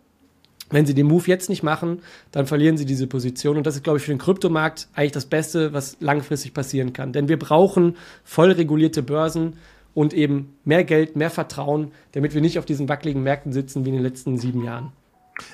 wenn 0.73 0.87
sie 0.87 0.95
den 0.95 1.07
Move 1.07 1.25
jetzt 1.27 1.49
nicht 1.49 1.63
machen, 1.63 2.01
dann 2.33 2.47
verlieren 2.47 2.77
sie 2.77 2.87
diese 2.87 3.07
Position. 3.07 3.57
Und 3.57 3.67
das 3.67 3.77
ist, 3.77 3.85
glaube 3.85 3.99
ich, 3.99 4.05
für 4.05 4.13
den 4.13 4.19
Kryptomarkt 4.19 4.89
eigentlich 4.95 5.13
das 5.13 5.27
Beste, 5.27 5.73
was 5.73 5.97
langfristig 6.01 6.55
passieren 6.55 6.93
kann. 6.93 7.13
Denn 7.13 7.29
wir 7.29 7.39
brauchen 7.39 7.97
voll 8.25 8.51
regulierte 8.53 9.03
Börsen 9.03 9.55
und 9.95 10.15
eben 10.15 10.57
mehr 10.65 10.85
Geld, 10.85 11.17
mehr 11.17 11.31
Vertrauen, 11.31 11.93
damit 12.13 12.35
wir 12.35 12.41
nicht 12.41 12.59
auf 12.59 12.65
diesen 12.65 12.89
wackeligen 12.89 13.23
Märkten 13.23 13.53
sitzen 13.53 13.85
wie 13.85 13.91
in 13.91 13.97
den 13.97 14.03
letzten 14.03 14.39
sieben 14.39 14.65
Jahren. 14.65 14.93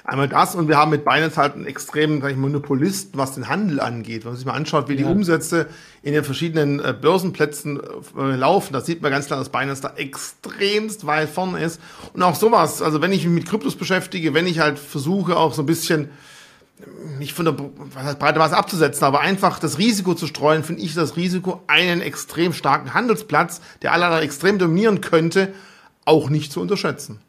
Einmal 0.04 0.28
das 0.28 0.54
und 0.54 0.68
wir 0.68 0.76
haben 0.76 0.90
mit 0.90 1.04
Binance 1.04 1.36
halt 1.36 1.54
einen 1.54 1.66
extremen 1.66 2.24
ich, 2.26 2.36
Monopolisten, 2.36 3.16
was 3.16 3.34
den 3.34 3.48
Handel 3.48 3.80
angeht. 3.80 4.24
Wenn 4.24 4.32
man 4.32 4.36
sich 4.36 4.46
mal 4.46 4.54
anschaut, 4.54 4.88
wie 4.88 4.94
ja. 4.94 4.98
die 4.98 5.04
Umsätze 5.04 5.66
in 6.02 6.12
den 6.14 6.24
verschiedenen 6.24 6.80
äh, 6.80 6.94
Börsenplätzen 6.98 7.80
äh, 8.16 8.34
laufen, 8.34 8.72
da 8.72 8.80
sieht 8.80 9.02
man 9.02 9.12
ganz 9.12 9.26
klar, 9.26 9.38
dass 9.38 9.50
Binance 9.50 9.82
da 9.82 9.94
extremst 9.96 11.06
weit 11.06 11.28
vorne 11.28 11.62
ist. 11.62 11.80
Und 12.12 12.22
auch 12.22 12.34
sowas, 12.34 12.82
also 12.82 13.00
wenn 13.00 13.12
ich 13.12 13.24
mich 13.24 13.34
mit 13.34 13.46
Kryptos 13.46 13.76
beschäftige, 13.76 14.34
wenn 14.34 14.46
ich 14.46 14.58
halt 14.58 14.78
versuche, 14.78 15.36
auch 15.36 15.54
so 15.54 15.62
ein 15.62 15.66
bisschen 15.66 16.10
nicht 17.18 17.32
von 17.32 17.44
der 17.44 17.52
breite 17.52 18.38
Masse 18.38 18.56
abzusetzen, 18.56 19.04
aber 19.04 19.20
einfach 19.20 19.58
das 19.58 19.78
Risiko 19.78 20.14
zu 20.14 20.26
streuen, 20.26 20.62
finde 20.62 20.82
ich 20.82 20.94
das 20.94 21.16
Risiko, 21.16 21.62
einen 21.66 22.00
extrem 22.00 22.52
starken 22.52 22.94
Handelsplatz, 22.94 23.60
der 23.82 23.92
aller 23.92 24.22
extrem 24.22 24.58
dominieren 24.58 25.00
könnte, 25.00 25.52
auch 26.04 26.30
nicht 26.30 26.52
zu 26.52 26.60
unterschätzen. 26.60 27.20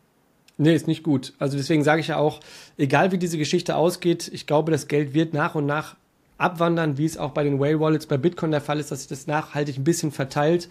Nee, 0.62 0.76
ist 0.76 0.88
nicht 0.88 1.04
gut. 1.04 1.32
Also 1.40 1.56
deswegen 1.56 1.86
sage 1.86 2.02
ich 2.02 2.08
ja 2.08 2.18
auch, 2.18 2.42
egal 2.78 3.14
wie 3.14 3.18
diese 3.18 3.38
Geschichte 3.38 3.78
ausgeht, 3.78 4.30
ich 4.34 4.46
glaube, 4.46 4.74
das 4.74 4.90
Geld 4.90 5.14
wird 5.14 5.34
nach 5.34 5.56
und 5.56 5.66
nach 5.66 5.96
abwandern, 6.38 6.98
wie 6.98 7.06
es 7.06 7.18
auch 7.18 7.32
bei 7.32 7.46
den 7.46 7.62
Whale 7.62 7.80
Wallets 7.80 8.08
bei 8.08 8.18
Bitcoin 8.18 8.52
der 8.52 8.60
Fall 8.60 8.78
ist, 8.78 8.92
dass 8.92 9.00
sich 9.00 9.08
das 9.08 9.26
nachhaltig 9.26 9.78
ein 9.78 9.86
bisschen 9.86 10.12
verteilt. 10.12 10.68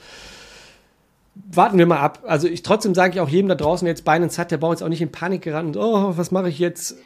Warten 1.51 1.79
wir 1.79 1.87
mal 1.87 2.01
ab. 2.01 2.23
Also 2.27 2.49
ich 2.49 2.63
trotzdem 2.63 2.95
sage 2.95 3.15
ich 3.15 3.21
auch 3.21 3.31
jedem 3.31 3.49
da 3.49 3.55
draußen, 3.55 3.87
der 3.87 3.93
jetzt 3.93 4.05
Binance 4.05 4.39
hat, 4.39 4.51
der 4.51 4.59
braucht 4.59 4.73
jetzt 4.73 4.83
auch 4.83 4.91
nicht 4.91 5.01
in 5.01 5.11
Panik 5.11 5.41
gerannt 5.41 5.75
und 5.75 5.83
oh, 5.83 6.19
was 6.19 6.33
mache 6.33 6.51
ich 6.51 6.59
jetzt? 6.59 6.97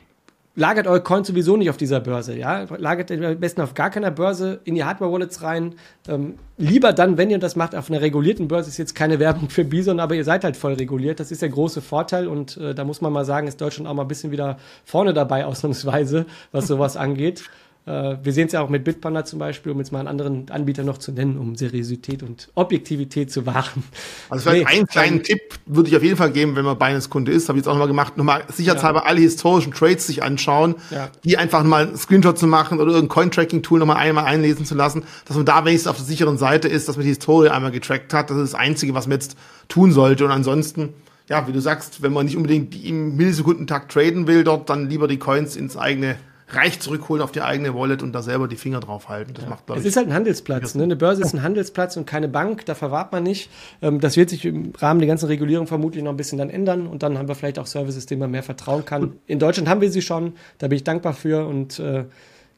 Lagert 0.54 0.86
eure 0.86 1.02
Coins 1.02 1.28
sowieso 1.28 1.56
nicht 1.56 1.70
auf 1.70 1.76
dieser 1.76 2.00
Börse, 2.00 2.36
ja. 2.36 2.66
Lagert 2.76 3.10
am 3.10 3.40
besten 3.40 3.62
auf 3.62 3.74
gar 3.74 3.90
keiner 3.90 4.10
Börse 4.10 4.60
in 4.64 4.74
die 4.74 4.84
Hardware-Wallets 4.84 5.42
rein. 5.42 5.74
Ähm, 6.08 6.34
lieber 6.58 6.92
dann, 6.92 7.16
wenn 7.16 7.30
ihr 7.30 7.38
das 7.38 7.56
macht, 7.56 7.74
auf 7.74 7.90
einer 7.90 8.00
regulierten 8.00 8.48
Börse, 8.48 8.68
ist 8.68 8.76
jetzt 8.76 8.94
keine 8.94 9.18
Werbung 9.18 9.48
für 9.48 9.64
Bison, 9.64 10.00
aber 10.00 10.14
ihr 10.14 10.24
seid 10.24 10.44
halt 10.44 10.56
voll 10.56 10.74
reguliert. 10.74 11.20
Das 11.20 11.30
ist 11.30 11.42
der 11.42 11.48
große 11.48 11.80
Vorteil 11.80 12.28
und 12.28 12.56
äh, 12.58 12.74
da 12.74 12.84
muss 12.84 13.00
man 13.00 13.12
mal 13.12 13.24
sagen, 13.24 13.46
ist 13.46 13.60
Deutschland 13.60 13.88
auch 13.88 13.94
mal 13.94 14.02
ein 14.02 14.08
bisschen 14.08 14.30
wieder 14.30 14.58
vorne 14.84 15.14
dabei, 15.14 15.46
ausnahmsweise, 15.46 16.26
was 16.50 16.66
sowas 16.66 16.96
angeht. 16.96 17.44
Äh, 17.84 18.16
wir 18.22 18.32
sehen 18.32 18.46
es 18.46 18.52
ja 18.52 18.60
auch 18.60 18.68
mit 18.68 18.84
Bitpanda 18.84 19.24
zum 19.24 19.40
Beispiel, 19.40 19.72
um 19.72 19.78
jetzt 19.78 19.90
mal 19.90 19.98
einen 19.98 20.08
anderen 20.08 20.48
Anbieter 20.50 20.84
noch 20.84 20.98
zu 20.98 21.10
nennen, 21.10 21.36
um 21.36 21.56
Seriosität 21.56 22.22
und 22.22 22.48
Objektivität 22.54 23.32
zu 23.32 23.44
wahren. 23.44 23.82
Also 24.30 24.48
vielleicht 24.48 24.68
nee, 24.68 24.76
einen 24.76 24.86
kleinen 24.86 25.16
ähm, 25.16 25.22
Tipp 25.24 25.40
würde 25.66 25.88
ich 25.88 25.96
auf 25.96 26.02
jeden 26.02 26.16
Fall 26.16 26.30
geben, 26.30 26.54
wenn 26.54 26.64
man 26.64 26.78
Binance-Kunde 26.78 27.32
ist, 27.32 27.48
habe 27.48 27.58
ich 27.58 27.62
jetzt 27.64 27.68
auch 27.68 27.74
nochmal 27.74 27.88
gemacht, 27.88 28.16
nochmal 28.16 28.44
sicherheitshalber 28.48 29.00
ja. 29.00 29.06
alle 29.06 29.20
historischen 29.20 29.72
Trades 29.72 30.06
sich 30.06 30.22
anschauen, 30.22 30.76
ja. 30.90 31.10
die 31.24 31.36
einfach 31.38 31.64
mal 31.64 31.88
einen 31.88 31.96
Screenshot 31.96 32.38
zu 32.38 32.46
machen 32.46 32.78
oder 32.78 32.92
irgendein 32.92 33.08
Coin-Tracking-Tool 33.08 33.80
nochmal 33.80 33.96
einmal 33.96 34.26
einlesen 34.26 34.64
zu 34.64 34.76
lassen, 34.76 35.02
dass 35.24 35.36
man 35.36 35.44
da 35.44 35.64
wenigstens 35.64 35.90
auf 35.90 35.96
der 35.96 36.06
sicheren 36.06 36.38
Seite 36.38 36.68
ist, 36.68 36.88
dass 36.88 36.96
man 36.96 37.02
die 37.02 37.10
Historie 37.10 37.48
einmal 37.48 37.72
getrackt 37.72 38.14
hat. 38.14 38.30
Das 38.30 38.36
ist 38.36 38.52
das 38.52 38.60
Einzige, 38.60 38.94
was 38.94 39.08
man 39.08 39.18
jetzt 39.18 39.36
tun 39.68 39.90
sollte. 39.90 40.24
Und 40.24 40.30
ansonsten 40.30 40.94
ja, 41.28 41.46
wie 41.46 41.52
du 41.52 41.60
sagst, 41.60 42.02
wenn 42.02 42.12
man 42.12 42.26
nicht 42.26 42.36
unbedingt 42.36 42.84
im 42.84 43.16
Millisekundentakt 43.16 43.92
traden 43.92 44.26
will 44.26 44.44
dort, 44.44 44.68
dann 44.68 44.90
lieber 44.90 45.08
die 45.08 45.18
Coins 45.18 45.56
ins 45.56 45.76
eigene 45.76 46.16
Reich 46.54 46.80
zurückholen 46.80 47.22
auf 47.22 47.32
die 47.32 47.42
eigene 47.42 47.74
Wallet 47.74 48.02
und 48.02 48.12
da 48.12 48.22
selber 48.22 48.48
die 48.48 48.56
Finger 48.56 48.80
drauf 48.80 49.08
halten. 49.08 49.34
Das 49.34 49.44
ja. 49.44 49.50
macht, 49.50 49.70
es 49.70 49.84
ist 49.84 49.96
halt 49.96 50.08
ein 50.08 50.14
Handelsplatz. 50.14 50.74
Ne? 50.74 50.84
Eine 50.84 50.96
Börse 50.96 51.22
ist 51.22 51.34
ein 51.34 51.42
Handelsplatz 51.42 51.96
und 51.96 52.06
keine 52.06 52.28
Bank. 52.28 52.66
Da 52.66 52.74
verwahrt 52.74 53.12
man 53.12 53.22
nicht. 53.22 53.50
Ähm, 53.80 54.00
das 54.00 54.16
wird 54.16 54.30
sich 54.30 54.44
im 54.44 54.72
Rahmen 54.78 55.00
der 55.00 55.08
ganzen 55.08 55.26
Regulierung 55.26 55.66
vermutlich 55.66 56.02
noch 56.02 56.10
ein 56.10 56.16
bisschen 56.16 56.38
dann 56.38 56.50
ändern 56.50 56.86
und 56.86 57.02
dann 57.02 57.18
haben 57.18 57.28
wir 57.28 57.34
vielleicht 57.34 57.58
auch 57.58 57.66
Services, 57.66 58.06
denen 58.06 58.20
man 58.20 58.30
mehr 58.30 58.42
vertrauen 58.42 58.84
kann. 58.84 59.14
In 59.26 59.38
Deutschland 59.38 59.68
haben 59.68 59.80
wir 59.80 59.90
sie 59.90 60.02
schon. 60.02 60.34
Da 60.58 60.68
bin 60.68 60.76
ich 60.76 60.84
dankbar 60.84 61.14
für 61.14 61.46
und 61.46 61.78
äh, 61.78 62.04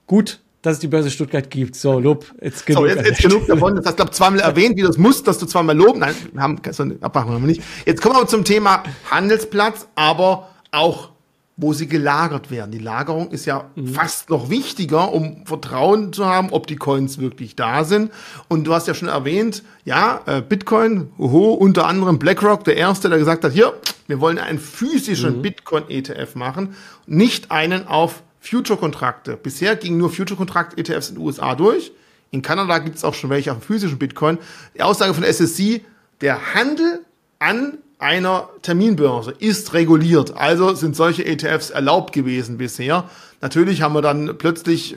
gut, 0.07 0.41
dass 0.65 0.75
es 0.75 0.81
die 0.81 0.89
Börse 0.89 1.11
Stuttgart 1.11 1.51
gibt. 1.51 1.77
So, 1.77 1.99
Lob, 2.01 2.25
jetzt 2.41 2.65
genug. 2.65 2.83
So, 2.83 2.87
jetzt, 2.87 3.07
jetzt 3.07 3.23
genug 3.23 3.47
davon. 3.47 3.77
Das 3.77 3.85
hast 3.85 3.93
du, 3.93 3.97
glaube 3.97 4.13
zweimal 4.13 4.41
erwähnt, 4.41 4.77
wie 4.77 4.83
du 4.83 4.89
es 4.89 4.97
musst, 4.97 5.27
dass 5.29 5.39
du 5.39 5.47
zweimal 5.47 5.77
loben. 5.77 6.01
Nein, 6.01 6.15
wir 6.33 6.43
haben, 6.43 6.59
abmachen 7.03 7.33
wir 7.33 7.39
nicht. 7.41 7.63
Jetzt 7.85 8.01
kommen 8.01 8.17
wir 8.17 8.27
zum 8.27 8.45
Thema 8.45 8.83
Handelsplatz, 9.11 9.87
aber 9.95 10.49
auch 10.73 11.11
wo 11.57 11.73
sie 11.73 11.87
gelagert 11.87 12.51
werden. 12.51 12.73
Die 12.73 12.79
Lagerung 12.79 13.31
ist 13.31 13.45
ja 13.45 13.71
mhm. 13.77 13.89
fast 13.89 14.29
noch 14.31 14.51
wichtiger, 14.51 15.13
um 15.13 15.47
Vertrauen 15.47 16.13
zu 16.13 16.27
haben, 16.27 16.51
ob 16.51 16.67
die 16.67 16.77
Coins 16.77 17.19
wirklich 17.19 17.55
da 17.55 17.85
sind. 17.85 18.11
Und 18.49 18.65
du 18.65 18.75
hast 18.75 18.89
ja 18.89 18.95
schon 18.95 19.09
erwähnt, 19.09 19.63
ja, 19.85 20.21
äh, 20.27 20.43
Bitcoin, 20.43 21.13
oho, 21.17 21.53
unter 21.53 21.87
anderem 21.87 22.19
BlackRock, 22.19 22.65
der 22.65 22.77
erste, 22.77 23.09
der 23.09 23.19
gesagt 23.19 23.45
hat, 23.45 23.53
hier, 23.53 23.73
wir 24.09 24.21
wollen 24.21 24.39
einen 24.39 24.59
physischen 24.59 25.39
mhm. 25.39 25.43
Bitcoin-ETF 25.43 26.35
machen, 26.35 26.75
nicht 27.07 27.51
einen 27.53 27.87
auf 27.87 28.23
Future-Kontrakte. 28.41 29.37
Bisher 29.37 29.77
gingen 29.77 29.99
nur 29.99 30.11
Future-Kontrakt-ETFs 30.11 31.11
in 31.11 31.15
den 31.15 31.25
USA 31.25 31.55
durch. 31.55 31.93
In 32.31 32.43
Kanada 32.43 32.79
gibt 32.79 32.97
es 32.97 33.05
auch 33.05 33.15
schon 33.15 33.31
welche 33.31 33.53
auf 33.53 33.63
physischen 33.63 33.99
Bitcoin. 33.99 34.39
Die 34.77 34.83
Aussage 34.83 35.15
von 35.15 35.23
SSC, 35.23 35.85
der 36.21 36.55
Handel 36.55 37.05
an 37.39 37.79
einer 38.05 38.51
Terminbörse 38.61 39.35
ist 39.39 39.73
reguliert. 39.73 40.37
Also 40.37 40.75
sind 40.75 40.95
solche 40.95 41.25
ETFs 41.25 41.71
erlaubt 41.71 42.13
gewesen 42.13 42.59
bisher. 42.59 43.09
Natürlich 43.41 43.81
haben 43.81 43.95
wir 43.95 44.03
dann 44.03 44.37
plötzlich 44.37 44.97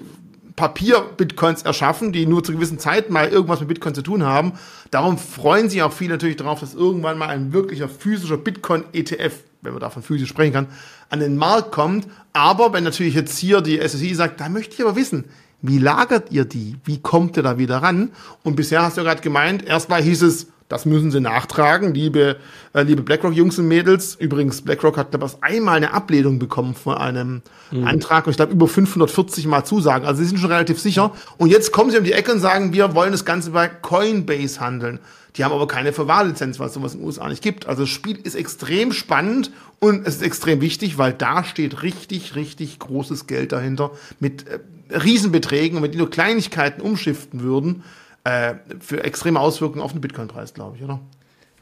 Papier-Bitcoins 0.57 1.61
erschaffen, 1.61 2.11
die 2.11 2.25
nur 2.25 2.43
zu 2.43 2.51
gewissen 2.51 2.79
Zeiten 2.79 3.13
mal 3.13 3.29
irgendwas 3.29 3.61
mit 3.61 3.69
Bitcoin 3.69 3.95
zu 3.95 4.01
tun 4.01 4.23
haben. 4.23 4.53
Darum 4.91 5.17
freuen 5.17 5.69
sich 5.69 5.81
auch 5.83 5.93
viele 5.93 6.15
natürlich 6.15 6.35
darauf, 6.35 6.59
dass 6.59 6.73
irgendwann 6.73 7.17
mal 7.17 7.29
ein 7.29 7.53
wirklicher 7.53 7.87
physischer 7.87 8.37
Bitcoin-ETF, 8.37 9.33
wenn 9.61 9.71
man 9.71 9.79
davon 9.79 10.03
physisch 10.03 10.27
sprechen 10.27 10.53
kann, 10.53 10.67
an 11.09 11.21
den 11.21 11.37
Markt 11.37 11.71
kommt. 11.71 12.07
Aber 12.33 12.73
wenn 12.73 12.83
natürlich 12.83 13.15
jetzt 13.15 13.37
hier 13.37 13.61
die 13.61 13.79
SSI 13.79 14.15
sagt, 14.15 14.41
da 14.41 14.49
möchte 14.49 14.73
ich 14.73 14.81
aber 14.81 14.97
wissen, 14.97 15.25
wie 15.61 15.79
lagert 15.79 16.31
ihr 16.31 16.43
die? 16.43 16.75
Wie 16.83 17.01
kommt 17.01 17.37
ihr 17.37 17.43
da 17.43 17.57
wieder 17.57 17.77
ran? 17.77 18.09
Und 18.43 18.57
bisher 18.57 18.81
hast 18.81 18.97
du 18.97 19.03
gerade 19.03 19.21
gemeint, 19.21 19.65
erstmal 19.65 20.01
hieß 20.01 20.23
es, 20.23 20.47
das 20.69 20.85
müssen 20.85 21.11
sie 21.11 21.21
nachtragen, 21.21 21.93
liebe, 21.93 22.35
äh, 22.73 22.83
liebe 22.83 23.01
BlackRock-Jungs 23.01 23.57
und 23.59 23.69
Mädels. 23.69 24.15
Übrigens, 24.15 24.61
BlackRock 24.61 24.97
hat, 24.97 25.11
glaube 25.11 25.25
ich, 25.27 25.41
einmal 25.41 25.77
eine 25.77 25.93
Ablehnung 25.93 26.39
bekommen 26.39 26.75
von 26.75 26.95
einem 26.95 27.41
mhm. 27.71 27.87
Antrag 27.87 28.25
und 28.25 28.31
ich 28.31 28.37
glaube 28.37 28.51
über 28.51 28.67
540 28.67 29.47
Mal 29.47 29.63
Zusagen. 29.63 30.05
Also 30.05 30.21
sie 30.21 30.27
sind 30.27 30.39
schon 30.39 30.51
relativ 30.51 30.79
sicher. 30.79 31.13
Und 31.37 31.49
jetzt 31.49 31.71
kommen 31.71 31.91
sie 31.91 31.97
um 31.97 32.03
die 32.03 32.11
Ecke 32.11 32.33
und 32.33 32.39
sagen, 32.39 32.73
wir 32.73 32.95
wollen 32.95 33.13
das 33.13 33.23
Ganze 33.23 33.51
bei 33.51 33.69
Coinbase 33.69 34.59
handeln. 34.59 34.99
Die 35.37 35.45
haben 35.45 35.53
aber 35.53 35.67
keine 35.67 35.93
Verwahrlizenz, 35.93 36.59
weil 36.59 36.67
es 36.67 36.73
sowas 36.73 36.93
in 36.93 36.99
den 36.99 37.05
USA 37.05 37.29
nicht 37.29 37.43
gibt. 37.43 37.67
Also 37.67 37.83
das 37.83 37.89
Spiel 37.89 38.17
ist 38.21 38.35
extrem 38.35 38.91
spannend 38.91 39.51
und 39.79 40.05
es 40.05 40.15
ist 40.15 40.23
extrem 40.23 40.59
wichtig, 40.59 40.97
weil 40.97 41.13
da 41.13 41.43
steht 41.43 41.83
richtig, 41.83 42.35
richtig 42.35 42.79
großes 42.79 43.27
Geld 43.27 43.51
dahinter 43.51 43.91
mit 44.19 44.47
äh, 44.47 44.59
Riesenbeträgen 44.89 45.77
und 45.77 45.83
wenn 45.83 45.91
die 45.91 45.97
nur 45.97 46.09
Kleinigkeiten 46.09 46.81
umschiften 46.81 47.41
würden, 47.41 47.83
äh, 48.27 48.55
für 48.79 49.03
extreme 49.03 49.39
Auswirkungen 49.39 49.81
auf 49.81 49.93
den 49.93 50.01
Bitcoin-Preis, 50.01 50.53
glaube 50.53 50.75
ich, 50.77 50.83
oder? 50.83 50.99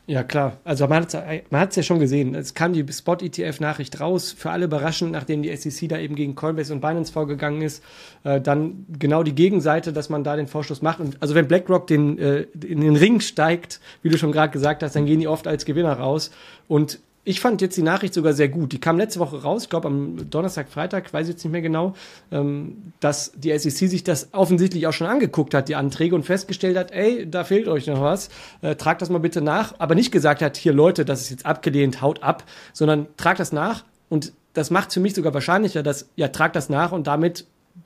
Ja, 0.08 0.24
klar. 0.24 0.58
Also 0.64 0.88
man 0.88 1.04
hat 1.04 1.70
es 1.70 1.76
ja 1.76 1.84
schon 1.84 1.98
gesehen. 1.98 2.36
Es 2.36 2.54
kam 2.54 2.74
die 2.74 2.86
Spot-ETF-Nachricht 2.88 4.00
raus, 4.00 4.32
für 4.38 4.52
alle 4.52 4.66
überraschend, 4.66 5.12
nachdem 5.12 5.42
die 5.42 5.56
SEC 5.56 5.90
da 5.90 5.98
eben 5.98 6.16
gegen 6.16 6.36
Coinbase 6.36 6.74
und 6.74 6.82
Binance 6.82 7.12
vorgegangen 7.12 7.64
ist. 7.64 7.84
Äh, 8.24 8.40
dann 8.40 8.86
genau 9.00 9.24
die 9.24 9.34
Gegenseite, 9.34 9.94
dass 9.94 10.10
man 10.10 10.24
da 10.24 10.36
den 10.36 10.48
Vorstoß 10.48 10.84
macht. 10.84 11.00
Und 11.00 11.18
also 11.22 11.34
wenn 11.34 11.48
BlackRock 11.48 11.88
den, 11.88 12.20
äh, 12.20 12.42
in 12.64 12.82
den 12.82 12.96
Ring 12.96 13.20
steigt, 13.20 13.80
wie 14.04 14.10
du 14.10 14.18
schon 14.20 14.32
gerade 14.32 14.52
gesagt 14.52 14.84
hast, 14.84 14.96
dann 14.96 15.08
gehen 15.08 15.20
die 15.20 15.28
oft 15.28 15.48
als 15.48 15.66
Gewinner 15.66 15.94
raus. 15.94 16.30
Und 16.68 17.00
ich 17.26 17.40
fand 17.40 17.60
jetzt 17.62 17.76
die 17.76 17.82
Nachricht 17.82 18.14
sogar 18.14 18.34
sehr 18.34 18.50
gut. 18.50 18.72
Die 18.72 18.80
kam 18.80 18.98
letzte 18.98 19.20
Woche 19.20 19.42
raus, 19.42 19.64
ich 19.64 19.70
glaube 19.70 19.88
am 19.88 20.30
Donnerstag, 20.30 20.70
Freitag, 20.70 21.12
weiß 21.12 21.28
ich 21.28 21.34
jetzt 21.34 21.44
nicht 21.44 21.52
mehr 21.52 21.64
genau, 21.64 21.96
ähm, 22.32 22.94
dass 23.00 23.32
die 23.36 23.58
SEC 23.58 23.90
sich 23.90 24.04
das 24.04 24.30
offensichtlich 24.32 24.86
auch 24.86 24.94
schon 24.94 25.08
angeguckt 25.08 25.56
hat, 25.56 25.68
die 25.68 25.76
Anträge, 25.76 26.16
und 26.16 26.24
festgestellt 26.24 26.78
hat, 26.78 26.92
ey, 26.92 27.30
da 27.30 27.44
fehlt 27.44 27.68
euch 27.68 27.88
noch 27.88 28.00
was, 28.00 28.30
äh, 28.62 28.76
tragt 28.76 29.02
das 29.02 29.10
mal 29.10 29.18
bitte 29.18 29.42
nach, 29.42 29.74
aber 29.80 29.96
nicht 29.96 30.12
gesagt 30.12 30.44
hat, 30.44 30.56
hier 30.56 30.72
Leute, 30.72 31.04
das 31.04 31.22
ist 31.22 31.32
jetzt 31.32 31.46
abgelehnt, 31.48 32.02
haut 32.02 32.22
ab, 32.22 32.44
sondern 32.74 33.08
tragt 33.18 33.40
das 33.40 33.52
nach. 33.52 33.84
Und 34.08 34.34
das 34.54 34.70
macht 34.70 34.94
für 34.94 35.00
mich 35.00 35.16
sogar 35.16 35.34
wahrscheinlicher, 35.34 35.82
dass, 35.82 36.10
ja, 36.16 36.28
tragt 36.28 36.56
das 36.56 36.70
nach 36.70 36.92
und 36.92 37.08
damit 37.08 37.46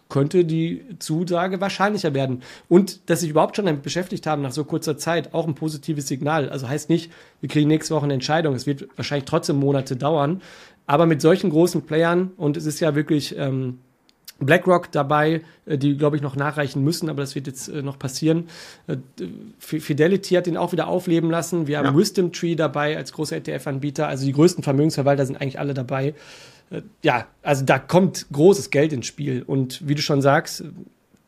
könnte 0.10 0.44
die 0.44 0.84
Zusage 1.00 1.62
wahrscheinlicher 1.62 2.14
werden. 2.14 2.42
Und 2.68 3.10
dass 3.10 3.22
sich 3.22 3.30
überhaupt 3.30 3.56
schon 3.56 3.66
damit 3.66 3.84
beschäftigt 3.84 4.26
haben 4.26 4.42
nach 4.42 4.52
so 4.52 4.64
kurzer 4.64 4.98
Zeit, 4.98 5.34
auch 5.34 5.48
ein 5.48 5.56
positives 5.56 6.08
Signal. 6.08 6.50
Also 6.50 6.68
heißt 6.68 6.90
nicht, 6.90 7.12
wir 7.42 7.50
kriegen 7.50 7.68
nächste 7.68 7.94
Woche 7.94 8.06
eine 8.06 8.16
Entscheidung. 8.16 8.56
Es 8.56 8.66
wird 8.66 8.88
wahrscheinlich 8.96 9.26
trotzdem 9.26 9.58
Monate 9.58 9.96
dauern. 9.96 10.42
Aber 10.88 11.06
mit 11.06 11.22
solchen 11.22 11.52
großen 11.52 11.84
Playern, 11.84 12.32
und 12.38 12.58
es 12.58 12.66
ist 12.66 12.80
ja 12.80 12.96
wirklich 12.96 13.38
ähm, 13.38 13.78
BlackRock 14.40 14.92
dabei, 14.92 15.42
äh, 15.66 15.78
die, 15.78 15.98
glaube 15.98 16.16
ich, 16.16 16.22
noch 16.22 16.36
nachreichen 16.36 16.84
müssen, 16.84 17.10
aber 17.10 17.22
das 17.22 17.36
wird 17.36 17.48
jetzt 17.48 17.68
äh, 17.68 17.82
noch 17.82 18.00
passieren. 18.00 18.48
Äh, 18.88 18.98
Fidelity 19.60 20.36
hat 20.36 20.48
den 20.48 20.58
auch 20.58 20.72
wieder 20.72 20.88
aufleben 20.88 21.30
lassen. 21.30 21.68
Wir 21.68 21.78
haben 21.78 21.86
ja. 21.86 21.96
Wisdom 21.96 22.32
Tree 22.32 22.56
dabei 22.56 22.98
als 22.98 23.14
großer 23.14 23.38
ETF-Anbieter. 23.38 24.08
Also 24.08 24.26
die 24.26 24.34
größten 24.34 24.64
Vermögensverwalter 24.64 25.26
sind 25.26 25.36
eigentlich 25.36 25.60
alle 25.60 25.74
dabei. 25.74 26.16
Äh, 26.72 26.82
ja, 27.04 27.28
also 27.42 27.66
da 27.66 27.80
kommt 27.80 28.28
großes 28.32 28.70
Geld 28.70 28.94
ins 28.94 29.08
Spiel. 29.08 29.44
Und 29.44 29.88
wie 29.88 29.96
du 29.96 30.02
schon 30.02 30.22
sagst, 30.22 30.64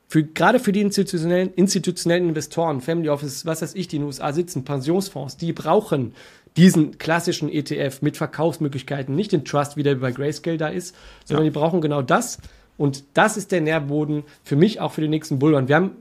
für, 0.08 0.24
gerade 0.24 0.60
für 0.60 0.74
die 0.74 0.82
institutionellen, 0.82 1.54
institutionellen 1.54 2.28
Investoren, 2.28 2.82
Family 2.82 3.10
Office, 3.10 3.46
was 3.46 3.62
weiß 3.62 3.76
ich, 3.76 3.88
die 3.88 3.96
in 3.96 4.02
den 4.02 4.08
USA 4.08 4.34
sitzen, 4.34 4.66
Pensionsfonds, 4.66 5.38
die 5.38 5.54
brauchen 5.54 6.14
diesen 6.58 6.98
klassischen 6.98 7.50
ETF 7.50 8.02
mit 8.02 8.18
Verkaufsmöglichkeiten, 8.18 9.16
nicht 9.16 9.32
den 9.32 9.46
Trust, 9.46 9.78
wie 9.78 9.84
der 9.84 9.96
bei 9.96 10.12
Grayscale 10.12 10.58
da 10.58 10.68
ist, 10.68 10.96
sondern 11.24 11.46
ja. 11.46 11.52
die 11.52 11.58
brauchen 11.58 11.80
genau 11.80 12.02
das. 12.02 12.40
Und 12.78 13.06
das 13.14 13.38
ist 13.38 13.54
der 13.54 13.62
Nährboden 13.62 14.24
für 14.44 14.58
mich 14.58 14.82
auch 14.82 14.92
für 14.92 15.02
den 15.02 15.12
nächsten 15.12 15.40
Bullrun. 15.40 15.70
Wir 15.70 15.78
haben 15.78 15.92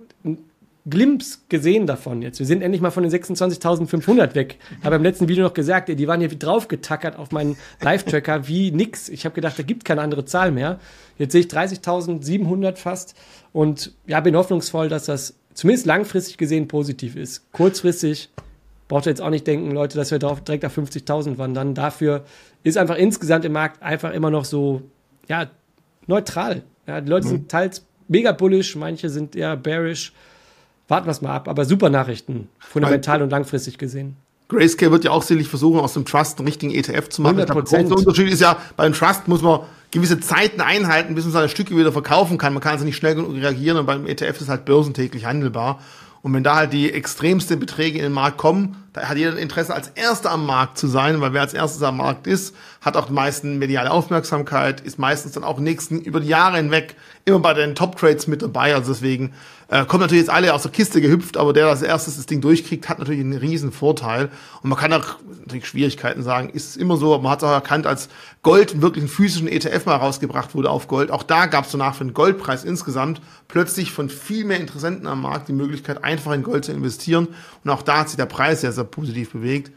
Glimpse 0.88 1.38
gesehen 1.48 1.86
davon 1.86 2.22
jetzt. 2.22 2.38
Wir 2.38 2.46
sind 2.46 2.62
endlich 2.62 2.80
mal 2.80 2.90
von 2.90 3.02
den 3.02 3.12
26.500 3.12 4.34
weg. 4.34 4.58
Habe 4.82 4.96
im 4.96 5.02
letzten 5.02 5.28
Video 5.28 5.44
noch 5.44 5.52
gesagt, 5.52 5.88
die 5.88 6.08
waren 6.08 6.20
hier 6.20 6.28
draufgetackert 6.30 7.16
auf 7.18 7.32
meinen 7.32 7.56
Live-Tracker 7.82 8.48
wie 8.48 8.70
nix. 8.70 9.08
Ich 9.08 9.24
habe 9.24 9.34
gedacht, 9.34 9.58
da 9.58 9.62
gibt 9.62 9.84
keine 9.84 10.00
andere 10.00 10.24
Zahl 10.24 10.50
mehr. 10.50 10.80
Jetzt 11.18 11.32
sehe 11.32 11.42
ich 11.42 11.48
30.700 11.48 12.76
fast 12.76 13.14
und 13.52 13.92
ja, 14.06 14.20
bin 14.20 14.36
hoffnungsvoll, 14.36 14.88
dass 14.88 15.04
das 15.04 15.34
zumindest 15.52 15.86
langfristig 15.86 16.38
gesehen 16.38 16.66
positiv 16.66 17.14
ist. 17.16 17.52
Kurzfristig 17.52 18.30
braucht 18.88 19.06
ihr 19.06 19.10
jetzt 19.10 19.20
auch 19.20 19.30
nicht 19.30 19.46
denken, 19.46 19.70
Leute, 19.72 19.98
dass 19.98 20.10
wir 20.10 20.18
drauf, 20.18 20.40
direkt 20.42 20.64
auf 20.64 20.76
50.000 20.76 21.36
wandern. 21.36 21.74
Dafür 21.74 22.24
ist 22.62 22.78
einfach 22.78 22.96
insgesamt 22.96 23.44
im 23.44 23.52
Markt 23.52 23.82
einfach 23.82 24.12
immer 24.12 24.30
noch 24.30 24.46
so, 24.46 24.82
ja, 25.28 25.50
neutral. 26.06 26.62
Ja, 26.86 27.00
die 27.00 27.10
Leute 27.10 27.26
mhm. 27.26 27.30
sind 27.30 27.50
teils 27.50 27.84
mega 28.08 28.32
bullish, 28.32 28.74
manche 28.76 29.10
sind 29.10 29.36
eher 29.36 29.56
bearish 29.56 30.12
warten 30.90 31.06
wir 31.06 31.12
es 31.12 31.22
mal 31.22 31.34
ab. 31.34 31.48
Aber 31.48 31.64
super 31.64 31.90
Nachrichten, 31.90 32.48
fundamental 32.58 33.22
und 33.22 33.30
langfristig 33.30 33.78
gesehen. 33.78 34.16
Grayscale 34.48 34.90
wird 34.90 35.04
ja 35.04 35.12
auch 35.12 35.22
sicherlich 35.22 35.48
versuchen, 35.48 35.78
aus 35.78 35.94
dem 35.94 36.04
Trust 36.04 36.38
einen 36.38 36.48
richtigen 36.48 36.74
ETF 36.74 37.08
zu 37.08 37.22
machen. 37.22 37.38
100%. 37.40 37.88
Der 37.88 37.96
Unterschied 37.96 38.28
ist 38.28 38.40
ja, 38.40 38.56
beim 38.76 38.92
Trust 38.92 39.28
muss 39.28 39.42
man 39.42 39.60
gewisse 39.92 40.20
Zeiten 40.20 40.60
einhalten, 40.60 41.14
bis 41.14 41.24
man 41.24 41.32
seine 41.32 41.48
Stücke 41.48 41.76
wieder 41.76 41.92
verkaufen 41.92 42.36
kann. 42.36 42.52
Man 42.52 42.62
kann 42.62 42.72
also 42.72 42.84
nicht 42.84 42.96
schnell 42.96 43.14
genug 43.14 43.32
reagieren 43.34 43.78
und 43.78 43.86
beim 43.86 44.06
ETF 44.06 44.36
ist 44.36 44.42
es 44.42 44.48
halt 44.48 44.64
börsentäglich 44.64 45.24
handelbar. 45.24 45.78
Und 46.22 46.34
wenn 46.34 46.44
da 46.44 46.56
halt 46.56 46.72
die 46.74 46.92
extremsten 46.92 47.58
Beträge 47.58 47.96
in 47.96 48.04
den 48.04 48.12
Markt 48.12 48.36
kommen, 48.36 48.76
da 48.92 49.08
hat 49.08 49.16
jeder 49.16 49.38
Interesse, 49.38 49.72
als 49.74 49.88
Erster 49.88 50.30
am 50.30 50.44
Markt 50.44 50.76
zu 50.76 50.86
sein, 50.86 51.20
weil 51.22 51.32
wer 51.32 51.40
als 51.40 51.54
Erstes 51.54 51.82
am 51.82 51.96
Markt 51.96 52.26
ist, 52.26 52.54
hat 52.82 52.96
auch 52.96 53.06
die 53.06 53.12
meisten 53.14 53.58
mediale 53.58 53.90
Aufmerksamkeit, 53.90 54.82
ist 54.82 54.98
meistens 54.98 55.32
dann 55.32 55.44
auch 55.44 55.58
nächsten 55.58 56.00
über 56.00 56.20
die 56.20 56.28
Jahre 56.28 56.58
hinweg 56.58 56.94
immer 57.24 57.38
bei 57.38 57.54
den 57.54 57.74
Top-Trades 57.74 58.26
mit 58.26 58.42
dabei. 58.42 58.74
Also 58.74 58.92
deswegen 58.92 59.32
äh, 59.70 59.84
kommen 59.84 60.00
natürlich 60.00 60.22
jetzt 60.22 60.30
alle 60.30 60.52
aus 60.52 60.62
der 60.62 60.72
Kiste 60.72 61.00
gehüpft, 61.00 61.36
aber 61.36 61.52
der, 61.52 61.64
der 61.64 61.70
als 61.70 61.82
erstes 61.82 62.16
das 62.16 62.26
Ding 62.26 62.40
durchkriegt, 62.40 62.88
hat 62.88 62.98
natürlich 62.98 63.20
einen 63.20 63.36
riesen 63.36 63.70
Vorteil. 63.70 64.28
Und 64.62 64.70
man 64.70 64.76
kann 64.76 64.92
auch 64.92 65.16
natürlich 65.44 65.66
Schwierigkeiten 65.66 66.24
sagen, 66.24 66.50
ist 66.50 66.76
immer 66.76 66.96
so, 66.96 67.14
aber 67.14 67.22
man 67.22 67.32
hat 67.32 67.44
auch 67.44 67.52
erkannt, 67.52 67.86
als 67.86 68.08
Gold 68.42 68.82
wirklich 68.82 69.02
einen 69.02 69.08
physischen 69.08 69.46
ETF 69.46 69.86
mal 69.86 69.96
rausgebracht 69.96 70.56
wurde 70.56 70.70
auf 70.70 70.88
Gold, 70.88 71.12
auch 71.12 71.22
da 71.22 71.46
gab 71.46 71.66
es 71.66 71.70
danach 71.70 71.94
für 71.94 72.04
den 72.04 72.14
Goldpreis 72.14 72.64
insgesamt 72.64 73.22
plötzlich 73.46 73.92
von 73.92 74.08
viel 74.08 74.44
mehr 74.44 74.58
Interessenten 74.58 75.06
am 75.06 75.22
Markt 75.22 75.46
die 75.46 75.52
Möglichkeit, 75.52 76.02
einfach 76.02 76.32
in 76.32 76.42
Gold 76.42 76.64
zu 76.64 76.72
investieren. 76.72 77.28
Und 77.62 77.70
auch 77.70 77.82
da 77.82 77.98
hat 77.98 78.08
sich 78.08 78.16
der 78.16 78.26
Preis 78.26 78.62
sehr, 78.62 78.72
sehr 78.72 78.84
positiv 78.84 79.32
bewegt. 79.32 79.70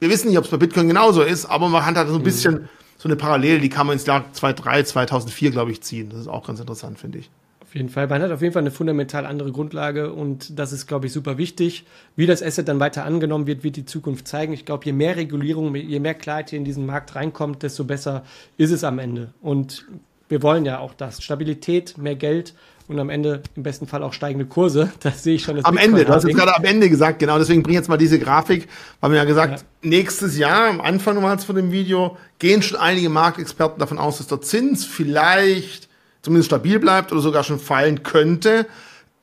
Wir 0.00 0.08
wissen 0.08 0.28
nicht, 0.28 0.38
ob 0.38 0.44
es 0.44 0.50
bei 0.50 0.56
Bitcoin 0.56 0.88
genauso 0.88 1.22
ist, 1.22 1.44
aber 1.44 1.68
man 1.68 1.84
hat 1.84 1.96
halt 1.96 2.08
so 2.08 2.14
ein 2.14 2.20
mhm. 2.20 2.24
bisschen 2.24 2.68
so 2.96 3.08
eine 3.08 3.16
Parallele, 3.16 3.60
die 3.60 3.68
kann 3.68 3.86
man 3.86 3.94
ins 3.94 4.06
Jahr 4.06 4.24
2003, 4.32 4.84
2004, 4.84 5.50
glaube 5.50 5.70
ich, 5.70 5.82
ziehen. 5.82 6.08
Das 6.08 6.20
ist 6.20 6.28
auch 6.28 6.46
ganz 6.46 6.60
interessant, 6.60 6.98
finde 6.98 7.18
ich. 7.18 7.30
Auf 7.68 7.74
jeden 7.74 7.90
Fall. 7.90 8.06
Man 8.06 8.22
hat 8.22 8.30
auf 8.30 8.40
jeden 8.40 8.54
Fall 8.54 8.62
eine 8.62 8.70
fundamental 8.70 9.26
andere 9.26 9.52
Grundlage 9.52 10.10
und 10.14 10.58
das 10.58 10.72
ist, 10.72 10.86
glaube 10.86 11.04
ich, 11.04 11.12
super 11.12 11.36
wichtig. 11.36 11.84
Wie 12.16 12.24
das 12.24 12.42
Asset 12.42 12.66
dann 12.66 12.80
weiter 12.80 13.04
angenommen 13.04 13.46
wird, 13.46 13.62
wird 13.62 13.76
die 13.76 13.84
Zukunft 13.84 14.26
zeigen. 14.26 14.54
Ich 14.54 14.64
glaube, 14.64 14.86
je 14.86 14.92
mehr 14.92 15.16
Regulierung, 15.16 15.74
je 15.74 16.00
mehr 16.00 16.14
Klarheit 16.14 16.48
hier 16.48 16.58
in 16.58 16.64
diesen 16.64 16.86
Markt 16.86 17.14
reinkommt, 17.14 17.62
desto 17.62 17.84
besser 17.84 18.24
ist 18.56 18.70
es 18.70 18.84
am 18.84 18.98
Ende. 18.98 19.34
Und 19.42 19.84
wir 20.30 20.42
wollen 20.42 20.64
ja 20.64 20.78
auch 20.78 20.94
das. 20.94 21.22
Stabilität, 21.22 21.98
mehr 21.98 22.16
Geld 22.16 22.54
und 22.86 22.98
am 22.98 23.10
Ende 23.10 23.42
im 23.54 23.64
besten 23.64 23.86
Fall 23.86 24.02
auch 24.02 24.14
steigende 24.14 24.46
Kurse. 24.46 24.90
Das 25.00 25.22
sehe 25.22 25.34
ich 25.34 25.42
schon. 25.42 25.56
Das 25.56 25.66
am 25.66 25.76
Ende, 25.76 26.06
du 26.06 26.12
hast 26.14 26.24
jetzt 26.24 26.38
gerade 26.38 26.56
am 26.56 26.64
Ende 26.64 26.88
gesagt, 26.88 27.18
genau. 27.18 27.36
Deswegen 27.36 27.62
bringe 27.62 27.74
ich 27.74 27.80
jetzt 27.80 27.88
mal 27.88 27.98
diese 27.98 28.18
Grafik, 28.18 28.66
weil 29.00 29.10
wir 29.10 29.18
ja 29.18 29.24
gesagt, 29.24 29.60
ja. 29.60 29.90
nächstes 29.90 30.38
Jahr, 30.38 30.70
am 30.70 30.80
Anfang 30.80 31.16
nochmals 31.16 31.44
von 31.44 31.54
dem 31.54 31.70
Video, 31.70 32.16
gehen 32.38 32.62
schon 32.62 32.78
einige 32.78 33.10
Marktexperten 33.10 33.78
davon 33.78 33.98
aus, 33.98 34.16
dass 34.16 34.26
der 34.26 34.40
Zins 34.40 34.86
vielleicht 34.86 35.87
zumindest 36.22 36.46
stabil 36.46 36.78
bleibt 36.78 37.12
oder 37.12 37.20
sogar 37.20 37.44
schon 37.44 37.58
fallen 37.58 38.02
könnte. 38.02 38.66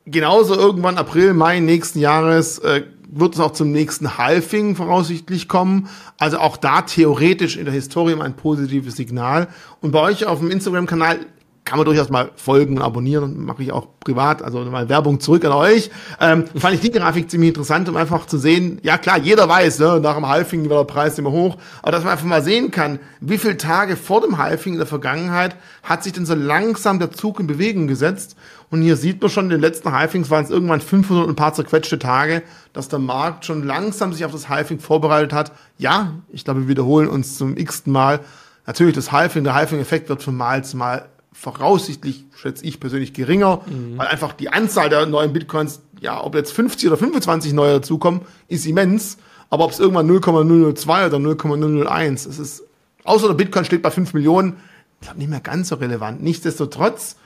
Genauso 0.05 0.55
irgendwann 0.55 0.97
April, 0.97 1.33
Mai 1.33 1.59
nächsten 1.59 1.99
Jahres 1.99 2.59
äh, 2.59 2.83
wird 3.11 3.35
es 3.35 3.39
auch 3.39 3.53
zum 3.53 3.71
nächsten 3.71 4.17
Halving 4.17 4.75
voraussichtlich 4.75 5.47
kommen. 5.47 5.89
Also 6.19 6.37
auch 6.39 6.57
da 6.57 6.81
theoretisch 6.81 7.57
in 7.57 7.65
der 7.65 7.73
Historie 7.73 8.19
ein 8.19 8.35
positives 8.35 8.95
Signal. 8.95 9.47
Und 9.81 9.91
bei 9.91 10.01
euch 10.01 10.25
auf 10.25 10.39
dem 10.39 10.51
Instagram-Kanal 10.51 11.19
kann 11.65 11.79
man 11.79 11.85
durchaus 11.85 12.09
mal 12.09 12.29
folgen 12.35 12.77
und 12.77 12.83
abonnieren 12.83 13.43
mache 13.43 13.63
ich 13.63 13.71
auch 13.71 13.87
privat, 13.99 14.43
also 14.43 14.59
mal 14.65 14.87
Werbung 14.87 15.19
zurück 15.19 15.43
an 15.45 15.51
euch. 15.51 15.89
Ähm, 16.21 16.45
fand 16.55 16.75
ich 16.75 16.81
die 16.81 16.91
Grafik 16.91 17.29
ziemlich 17.29 17.49
interessant, 17.49 17.89
um 17.89 17.97
einfach 17.97 18.27
zu 18.27 18.37
sehen, 18.37 18.79
ja 18.83 18.99
klar, 18.99 19.17
jeder 19.17 19.49
weiß, 19.49 19.79
ne, 19.79 19.99
nach 19.99 20.15
dem 20.15 20.27
Halving 20.27 20.69
war 20.69 20.77
der 20.77 20.93
Preis 20.93 21.17
immer 21.17 21.31
hoch, 21.31 21.57
aber 21.81 21.91
dass 21.91 22.03
man 22.03 22.13
einfach 22.13 22.25
mal 22.25 22.43
sehen 22.43 22.69
kann, 22.69 22.99
wie 23.19 23.39
viele 23.39 23.57
Tage 23.57 23.97
vor 23.97 24.21
dem 24.21 24.37
Halving 24.37 24.73
in 24.73 24.79
der 24.79 24.87
Vergangenheit 24.87 25.55
hat 25.81 26.03
sich 26.03 26.13
denn 26.13 26.27
so 26.27 26.35
langsam 26.35 26.99
der 26.99 27.11
Zug 27.11 27.39
in 27.39 27.47
Bewegung 27.47 27.87
gesetzt 27.87 28.35
und 28.69 28.81
hier 28.81 28.95
sieht 28.95 29.21
man 29.21 29.31
schon, 29.31 29.45
in 29.45 29.51
den 29.51 29.61
letzten 29.61 29.91
Halfings 29.91 30.29
waren 30.29 30.43
es 30.43 30.51
irgendwann 30.51 30.81
500 30.81 31.25
und 31.25 31.33
ein 31.33 31.35
paar 31.35 31.53
zerquetschte 31.53 31.97
Tage, 31.97 32.43
dass 32.73 32.89
der 32.89 32.99
Markt 32.99 33.45
schon 33.45 33.63
langsam 33.63 34.13
sich 34.13 34.25
auf 34.25 34.31
das 34.31 34.49
Halving 34.49 34.79
vorbereitet 34.79 35.33
hat. 35.33 35.51
Ja, 35.77 36.13
ich 36.29 36.43
glaube, 36.43 36.61
wir 36.61 36.67
wiederholen 36.67 37.07
uns 37.07 37.37
zum 37.37 37.57
x-ten 37.57 37.93
Mal. 37.93 38.19
Natürlich, 38.67 38.95
das 38.95 39.11
Halving, 39.11 39.43
der 39.43 39.53
Halving-Effekt 39.55 40.09
wird 40.09 40.23
von 40.23 40.35
Mal 40.35 40.63
zu 40.63 40.77
Mal 40.77 41.07
voraussichtlich, 41.35 42.25
schätze 42.35 42.65
ich 42.65 42.79
persönlich, 42.79 43.13
geringer, 43.13 43.61
mhm. 43.65 43.97
weil 43.97 44.07
einfach 44.07 44.33
die 44.33 44.49
Anzahl 44.49 44.89
der 44.89 45.05
neuen 45.05 45.33
Bitcoins, 45.33 45.81
ja, 45.99 46.23
ob 46.23 46.33
jetzt 46.33 46.53
50 46.53 46.87
oder 46.87 46.97
25 46.97 47.53
neue 47.53 47.73
dazukommen, 47.73 48.21
ist 48.47 48.65
immens. 48.65 49.17
Aber 49.49 49.65
ob 49.65 49.71
es 49.71 49.79
irgendwann 49.79 50.07
0,002 50.07 51.05
oder 51.07 51.19
0,001, 51.19 52.25
es 52.25 52.39
ist, 52.39 52.63
außer 53.03 53.27
der 53.27 53.35
Bitcoin 53.35 53.65
steht 53.65 53.83
bei 53.83 53.91
5 53.91 54.13
Millionen, 54.13 54.55
ich 54.99 55.07
glaube, 55.07 55.19
nicht 55.19 55.29
mehr 55.29 55.39
ganz 55.41 55.69
so 55.69 55.75
relevant. 55.75 56.23
Nichtsdestotrotz 56.23 57.17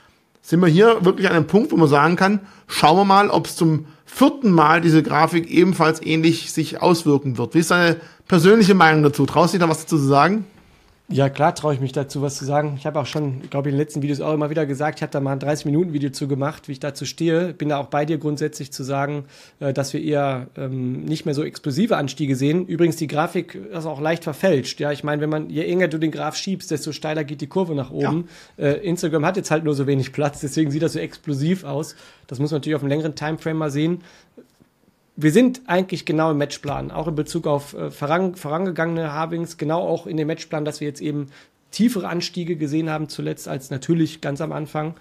sind 0.42 0.60
wir 0.60 0.68
hier 0.68 1.04
wirklich 1.04 1.28
an 1.28 1.36
einem 1.36 1.46
Punkt, 1.46 1.72
wo 1.72 1.76
man 1.76 1.88
sagen 1.88 2.16
kann, 2.16 2.40
schauen 2.66 2.96
wir 2.96 3.04
mal, 3.04 3.30
ob 3.30 3.46
es 3.46 3.56
zum 3.56 3.86
vierten 4.04 4.50
Mal 4.50 4.80
diese 4.80 5.02
Grafik 5.02 5.50
ebenfalls 5.50 6.02
ähnlich 6.04 6.52
sich 6.52 6.82
auswirken 6.82 7.38
wird. 7.38 7.54
Wie 7.54 7.60
ist 7.60 7.70
deine 7.70 7.96
persönliche 8.26 8.74
Meinung 8.74 9.02
dazu? 9.02 9.24
Traust 9.24 9.54
du 9.54 9.58
dich 9.58 9.64
da 9.64 9.70
was 9.70 9.82
dazu 9.82 9.96
zu 9.96 10.04
sagen? 10.04 10.44
Ja, 11.12 11.28
klar 11.28 11.56
traue 11.56 11.74
ich 11.74 11.80
mich 11.80 11.90
dazu, 11.90 12.22
was 12.22 12.36
zu 12.36 12.44
sagen. 12.44 12.74
Ich 12.78 12.86
habe 12.86 13.00
auch 13.00 13.06
schon, 13.06 13.42
glaube 13.50 13.68
ich, 13.68 13.72
in 13.72 13.78
den 13.78 13.84
letzten 13.84 14.00
Videos 14.00 14.20
auch 14.20 14.32
immer 14.32 14.48
wieder 14.48 14.64
gesagt, 14.64 15.00
ich 15.00 15.02
habe 15.02 15.10
da 15.10 15.18
mal 15.18 15.32
ein 15.32 15.40
30-Minuten-Video 15.40 16.10
zu 16.10 16.28
gemacht, 16.28 16.68
wie 16.68 16.72
ich 16.72 16.78
dazu 16.78 17.04
stehe. 17.04 17.52
Bin 17.52 17.70
da 17.70 17.78
auch 17.78 17.86
bei 17.86 18.04
dir 18.04 18.18
grundsätzlich 18.18 18.72
zu 18.72 18.84
sagen, 18.84 19.24
äh, 19.58 19.72
dass 19.72 19.92
wir 19.92 20.00
eher 20.00 20.46
ähm, 20.56 21.04
nicht 21.04 21.26
mehr 21.26 21.34
so 21.34 21.42
explosive 21.42 21.96
Anstiege 21.96 22.36
sehen. 22.36 22.64
Übrigens, 22.64 22.94
die 22.94 23.08
Grafik 23.08 23.56
ist 23.56 23.86
auch 23.86 24.00
leicht 24.00 24.22
verfälscht. 24.22 24.78
Ja, 24.78 24.92
ich 24.92 25.02
meine, 25.02 25.20
wenn 25.20 25.30
man, 25.30 25.50
je 25.50 25.64
enger 25.64 25.88
du 25.88 25.98
den 25.98 26.12
Graph 26.12 26.36
schiebst, 26.36 26.70
desto 26.70 26.92
steiler 26.92 27.24
geht 27.24 27.40
die 27.40 27.48
Kurve 27.48 27.74
nach 27.74 27.90
oben. 27.90 28.28
Ja. 28.56 28.66
Äh, 28.66 28.86
Instagram 28.86 29.26
hat 29.26 29.36
jetzt 29.36 29.50
halt 29.50 29.64
nur 29.64 29.74
so 29.74 29.88
wenig 29.88 30.12
Platz, 30.12 30.40
deswegen 30.40 30.70
sieht 30.70 30.82
das 30.82 30.92
so 30.92 31.00
explosiv 31.00 31.64
aus. 31.64 31.96
Das 32.28 32.38
muss 32.38 32.52
man 32.52 32.58
natürlich 32.58 32.76
auf 32.76 32.82
einem 32.82 32.90
längeren 32.90 33.16
Timeframe 33.16 33.56
mal 33.56 33.70
sehen 33.72 34.00
wir 35.22 35.32
sind 35.32 35.62
eigentlich 35.66 36.04
genau 36.04 36.30
im 36.30 36.38
Matchplan, 36.38 36.90
auch 36.90 37.08
in 37.08 37.14
Bezug 37.14 37.46
auf 37.46 37.74
äh, 37.74 37.90
voran, 37.90 38.34
vorangegangene 38.34 39.12
Harvings, 39.12 39.56
genau 39.56 39.80
auch 39.80 40.06
in 40.06 40.16
dem 40.16 40.26
Matchplan, 40.26 40.64
dass 40.64 40.80
wir 40.80 40.88
jetzt 40.88 41.00
eben 41.00 41.28
tiefere 41.70 42.08
Anstiege 42.08 42.56
gesehen 42.56 42.90
haben 42.90 43.08
zuletzt 43.08 43.48
als 43.48 43.70
natürlich 43.70 44.20
ganz 44.20 44.40
am 44.40 44.52
Anfang. 44.52 44.94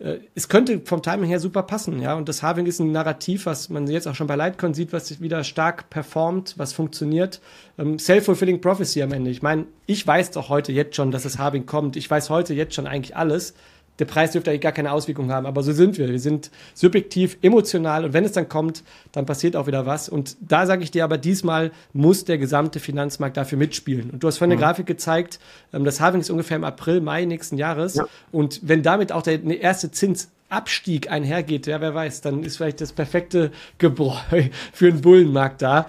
Äh, 0.00 0.18
es 0.34 0.48
könnte 0.48 0.80
vom 0.84 1.02
Timing 1.02 1.28
her 1.28 1.40
super 1.40 1.62
passen, 1.62 2.00
ja. 2.00 2.14
Und 2.14 2.28
das 2.28 2.42
Harving 2.42 2.66
ist 2.66 2.80
ein 2.80 2.92
Narrativ, 2.92 3.46
was 3.46 3.68
man 3.68 3.86
jetzt 3.86 4.08
auch 4.08 4.14
schon 4.14 4.26
bei 4.26 4.36
Litecoin 4.36 4.74
sieht, 4.74 4.92
was 4.92 5.20
wieder 5.20 5.44
stark 5.44 5.90
performt, 5.90 6.54
was 6.56 6.72
funktioniert. 6.72 7.40
Ähm, 7.78 7.98
Self-fulfilling 7.98 8.60
Prophecy 8.60 9.02
am 9.02 9.12
Ende. 9.12 9.30
Ich 9.30 9.42
meine, 9.42 9.66
ich 9.86 10.06
weiß 10.06 10.32
doch 10.32 10.48
heute 10.48 10.72
jetzt 10.72 10.96
schon, 10.96 11.10
dass 11.10 11.22
das 11.22 11.38
Harving 11.38 11.66
kommt. 11.66 11.96
Ich 11.96 12.10
weiß 12.10 12.30
heute 12.30 12.54
jetzt 12.54 12.74
schon 12.74 12.86
eigentlich 12.86 13.16
alles 13.16 13.54
der 14.00 14.06
Preis 14.06 14.32
dürfte 14.32 14.50
eigentlich 14.50 14.62
gar 14.62 14.72
keine 14.72 14.92
Auswirkung 14.92 15.30
haben. 15.30 15.46
Aber 15.46 15.62
so 15.62 15.72
sind 15.72 15.98
wir. 15.98 16.08
Wir 16.08 16.18
sind 16.18 16.50
subjektiv, 16.74 17.36
emotional 17.42 18.04
und 18.04 18.12
wenn 18.12 18.24
es 18.24 18.32
dann 18.32 18.48
kommt, 18.48 18.82
dann 19.12 19.26
passiert 19.26 19.54
auch 19.54 19.66
wieder 19.66 19.86
was. 19.86 20.08
Und 20.08 20.36
da 20.40 20.66
sage 20.66 20.82
ich 20.82 20.90
dir 20.90 21.04
aber, 21.04 21.18
diesmal 21.18 21.70
muss 21.92 22.24
der 22.24 22.38
gesamte 22.38 22.80
Finanzmarkt 22.80 23.36
dafür 23.36 23.58
mitspielen. 23.58 24.10
Und 24.10 24.22
du 24.22 24.26
hast 24.26 24.38
vorhin 24.38 24.56
mhm. 24.56 24.62
eine 24.62 24.72
Grafik 24.72 24.86
gezeigt, 24.86 25.38
ähm, 25.72 25.84
das 25.84 26.00
Halving 26.00 26.20
ist 26.20 26.30
ungefähr 26.30 26.56
im 26.56 26.64
April, 26.64 27.00
Mai 27.00 27.24
nächsten 27.26 27.58
Jahres. 27.58 27.94
Ja. 27.94 28.06
Und 28.32 28.60
wenn 28.62 28.82
damit 28.82 29.12
auch 29.12 29.22
der 29.22 29.42
erste 29.44 29.90
Zins 29.90 30.30
Abstieg 30.48 31.10
einhergeht, 31.10 31.66
ja, 31.66 31.80
wer 31.80 31.94
weiß, 31.94 32.22
dann 32.22 32.42
ist 32.42 32.56
vielleicht 32.56 32.80
das 32.80 32.92
perfekte 32.92 33.52
Gebräu 33.78 34.18
für 34.72 34.88
einen 34.88 35.00
Bullenmarkt 35.00 35.62
da. 35.62 35.86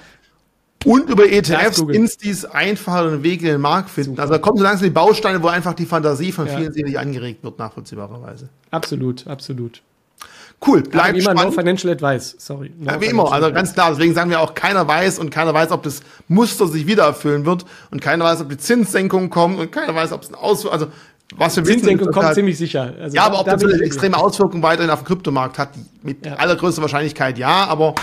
Und 0.86 1.10
über 1.10 1.30
ETFs 1.30 1.80
Instis 1.80 2.46
einfacheren 2.46 3.24
Wege 3.24 3.48
in 3.48 3.54
den 3.54 3.62
Markt 3.62 3.90
finden. 3.90 4.12
Super. 4.12 4.22
Also 4.24 4.34
da 4.34 4.40
kommen 4.40 4.58
so 4.58 4.64
langsam 4.64 4.86
die 4.86 4.92
Bausteine, 4.92 5.44
wo 5.44 5.48
einfach 5.48 5.74
die 5.74 5.86
Fantasie 5.86 6.32
von 6.32 6.48
vielen 6.48 6.64
ja. 6.64 6.72
sicherlich 6.72 7.00
angeregt 7.00 7.44
wird, 7.44 7.60
nachvollziehbarerweise. 7.60 8.50
Absolut, 8.72 9.28
absolut. 9.28 9.82
Cool, 10.66 10.84
bleibt 10.84 11.18
immer 11.18 11.32
spannend. 11.32 11.44
no 11.44 11.52
financial 11.52 11.92
advice, 11.92 12.36
sorry. 12.38 12.72
No 12.78 12.92
ja, 12.92 13.02
wie 13.02 13.06
immer, 13.06 13.32
also 13.32 13.52
ganz 13.52 13.74
klar, 13.74 13.90
deswegen 13.90 14.14
sagen 14.14 14.30
wir 14.30 14.40
auch, 14.40 14.54
keiner 14.54 14.88
weiß 14.88 15.18
und 15.18 15.32
keiner 15.32 15.56
weiß, 15.56 15.72
ob 15.72 15.82
das 15.82 16.02
Muster 16.28 16.68
sich 16.68 16.86
wieder 16.86 17.04
erfüllen 17.04 17.48
wird 17.48 17.66
und 17.90 18.00
keiner 18.00 18.26
weiß, 18.26 18.42
ob 18.42 18.50
die 18.50 18.58
Zinssenkungen 18.58 19.32
kommen 19.32 19.58
und 19.58 19.72
keiner 19.72 19.96
weiß, 19.96 20.12
ob 20.12 20.22
es 20.22 20.30
ein 20.30 20.36
Auswirkung, 20.36 20.80
also 20.80 20.92
was 21.36 21.56
wir 21.56 21.64
Zinssenkung 21.64 22.02
wissen, 22.02 22.14
kommt 22.14 22.26
halt, 22.28 22.36
ziemlich 22.36 22.60
sicher. 22.60 22.94
Also 23.02 23.16
ja, 23.16 23.24
aber 23.24 23.40
ob 23.40 23.48
das 23.48 23.64
eine 23.64 23.82
extreme 23.82 24.18
Auswirkung 24.18 24.62
weiterhin 24.62 24.92
auf 24.92 25.00
den 25.00 25.06
Kryptomarkt 25.06 25.58
hat, 25.58 25.70
mit 26.04 26.24
ja. 26.26 26.36
allergrößter 26.36 26.84
Wahrscheinlichkeit 26.84 27.40
ja, 27.40 27.66
aber 27.66 27.96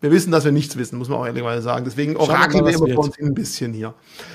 wir 0.00 0.10
wissen, 0.10 0.30
dass 0.30 0.44
wir 0.44 0.52
nichts 0.52 0.76
wissen, 0.78 0.98
muss 0.98 1.08
man 1.08 1.18
auch 1.18 1.26
ehrlicherweise 1.26 1.62
sagen. 1.62 1.84
Deswegen 1.84 2.16
orakeln 2.16 2.64
wir, 2.64 2.74
immer 2.74 2.94
vor 2.94 3.04
uns 3.04 3.18
ein 3.18 3.34
bisschen 3.34 3.74
hier. 3.74 3.92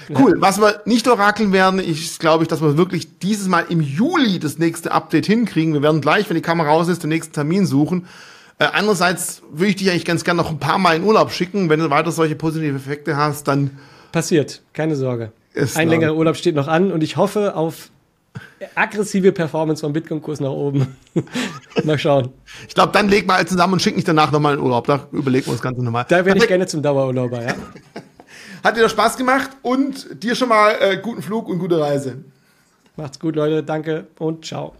Cool. 0.09 0.35
Ja. 0.35 0.41
Was 0.41 0.59
wir 0.59 0.81
nicht 0.85 1.07
orakeln 1.07 1.51
werden, 1.53 1.79
ist, 1.79 2.19
glaube 2.19 2.43
ich, 2.43 2.47
dass 2.47 2.61
wir 2.61 2.77
wirklich 2.77 3.17
dieses 3.19 3.47
Mal 3.47 3.65
im 3.69 3.81
Juli 3.81 4.37
das 4.37 4.59
nächste 4.59 4.91
Update 4.91 5.25
hinkriegen. 5.25 5.73
Wir 5.73 5.81
werden 5.81 6.01
gleich, 6.01 6.29
wenn 6.29 6.35
die 6.35 6.43
Kamera 6.43 6.69
raus 6.69 6.87
ist, 6.87 7.01
den 7.01 7.09
nächsten 7.09 7.33
Termin 7.33 7.65
suchen. 7.65 8.05
Äh, 8.59 8.67
andererseits 8.73 9.41
würde 9.51 9.71
ich 9.71 9.75
dich 9.77 9.89
eigentlich 9.89 10.05
ganz 10.05 10.23
gerne 10.23 10.41
noch 10.41 10.51
ein 10.51 10.59
paar 10.59 10.77
Mal 10.77 10.95
in 10.97 11.03
Urlaub 11.03 11.31
schicken. 11.31 11.69
Wenn 11.69 11.79
du 11.79 11.89
weiter 11.89 12.11
solche 12.11 12.35
positive 12.35 12.75
Effekte 12.75 13.17
hast, 13.17 13.47
dann. 13.47 13.71
Passiert. 14.11 14.61
Keine 14.73 14.95
Sorge. 14.95 15.31
Ein 15.73 15.89
längerer 15.89 16.15
Urlaub 16.15 16.35
steht 16.35 16.55
noch 16.55 16.67
an 16.67 16.91
und 16.91 17.01
ich 17.01 17.17
hoffe 17.17 17.55
auf 17.55 17.89
aggressive 18.75 19.31
Performance 19.31 19.81
vom 19.81 19.93
Bitcoin-Kurs 19.93 20.39
nach 20.39 20.49
oben. 20.49 20.95
mal 21.83 21.97
schauen. 21.99 22.29
Ich 22.67 22.73
glaube, 22.73 22.91
dann 22.91 23.09
leg 23.09 23.27
mal 23.27 23.45
zusammen 23.47 23.73
und 23.73 23.81
schick 23.81 23.95
mich 23.95 24.05
danach 24.05 24.31
nochmal 24.31 24.55
in 24.55 24.59
Urlaub. 24.59 24.87
Da 24.87 25.07
überlegen 25.11 25.45
wir 25.47 25.53
das 25.53 25.61
Ganze 25.61 25.83
nochmal. 25.83 26.05
Da 26.07 26.25
wäre 26.25 26.37
ich 26.37 26.47
gerne 26.47 26.65
zum 26.67 26.81
Dauerurlauber, 26.81 27.43
ja. 27.43 27.55
Hat 28.63 28.77
dir 28.77 28.89
Spaß 28.89 29.17
gemacht 29.17 29.51
und 29.61 30.23
dir 30.23 30.35
schon 30.35 30.49
mal 30.49 30.75
äh, 30.79 30.97
guten 30.97 31.21
Flug 31.21 31.47
und 31.49 31.59
gute 31.59 31.79
Reise. 31.79 32.23
Macht's 32.95 33.19
gut, 33.19 33.35
Leute. 33.35 33.61
Danke 33.61 34.07
und 34.17 34.45
ciao. 34.45 34.73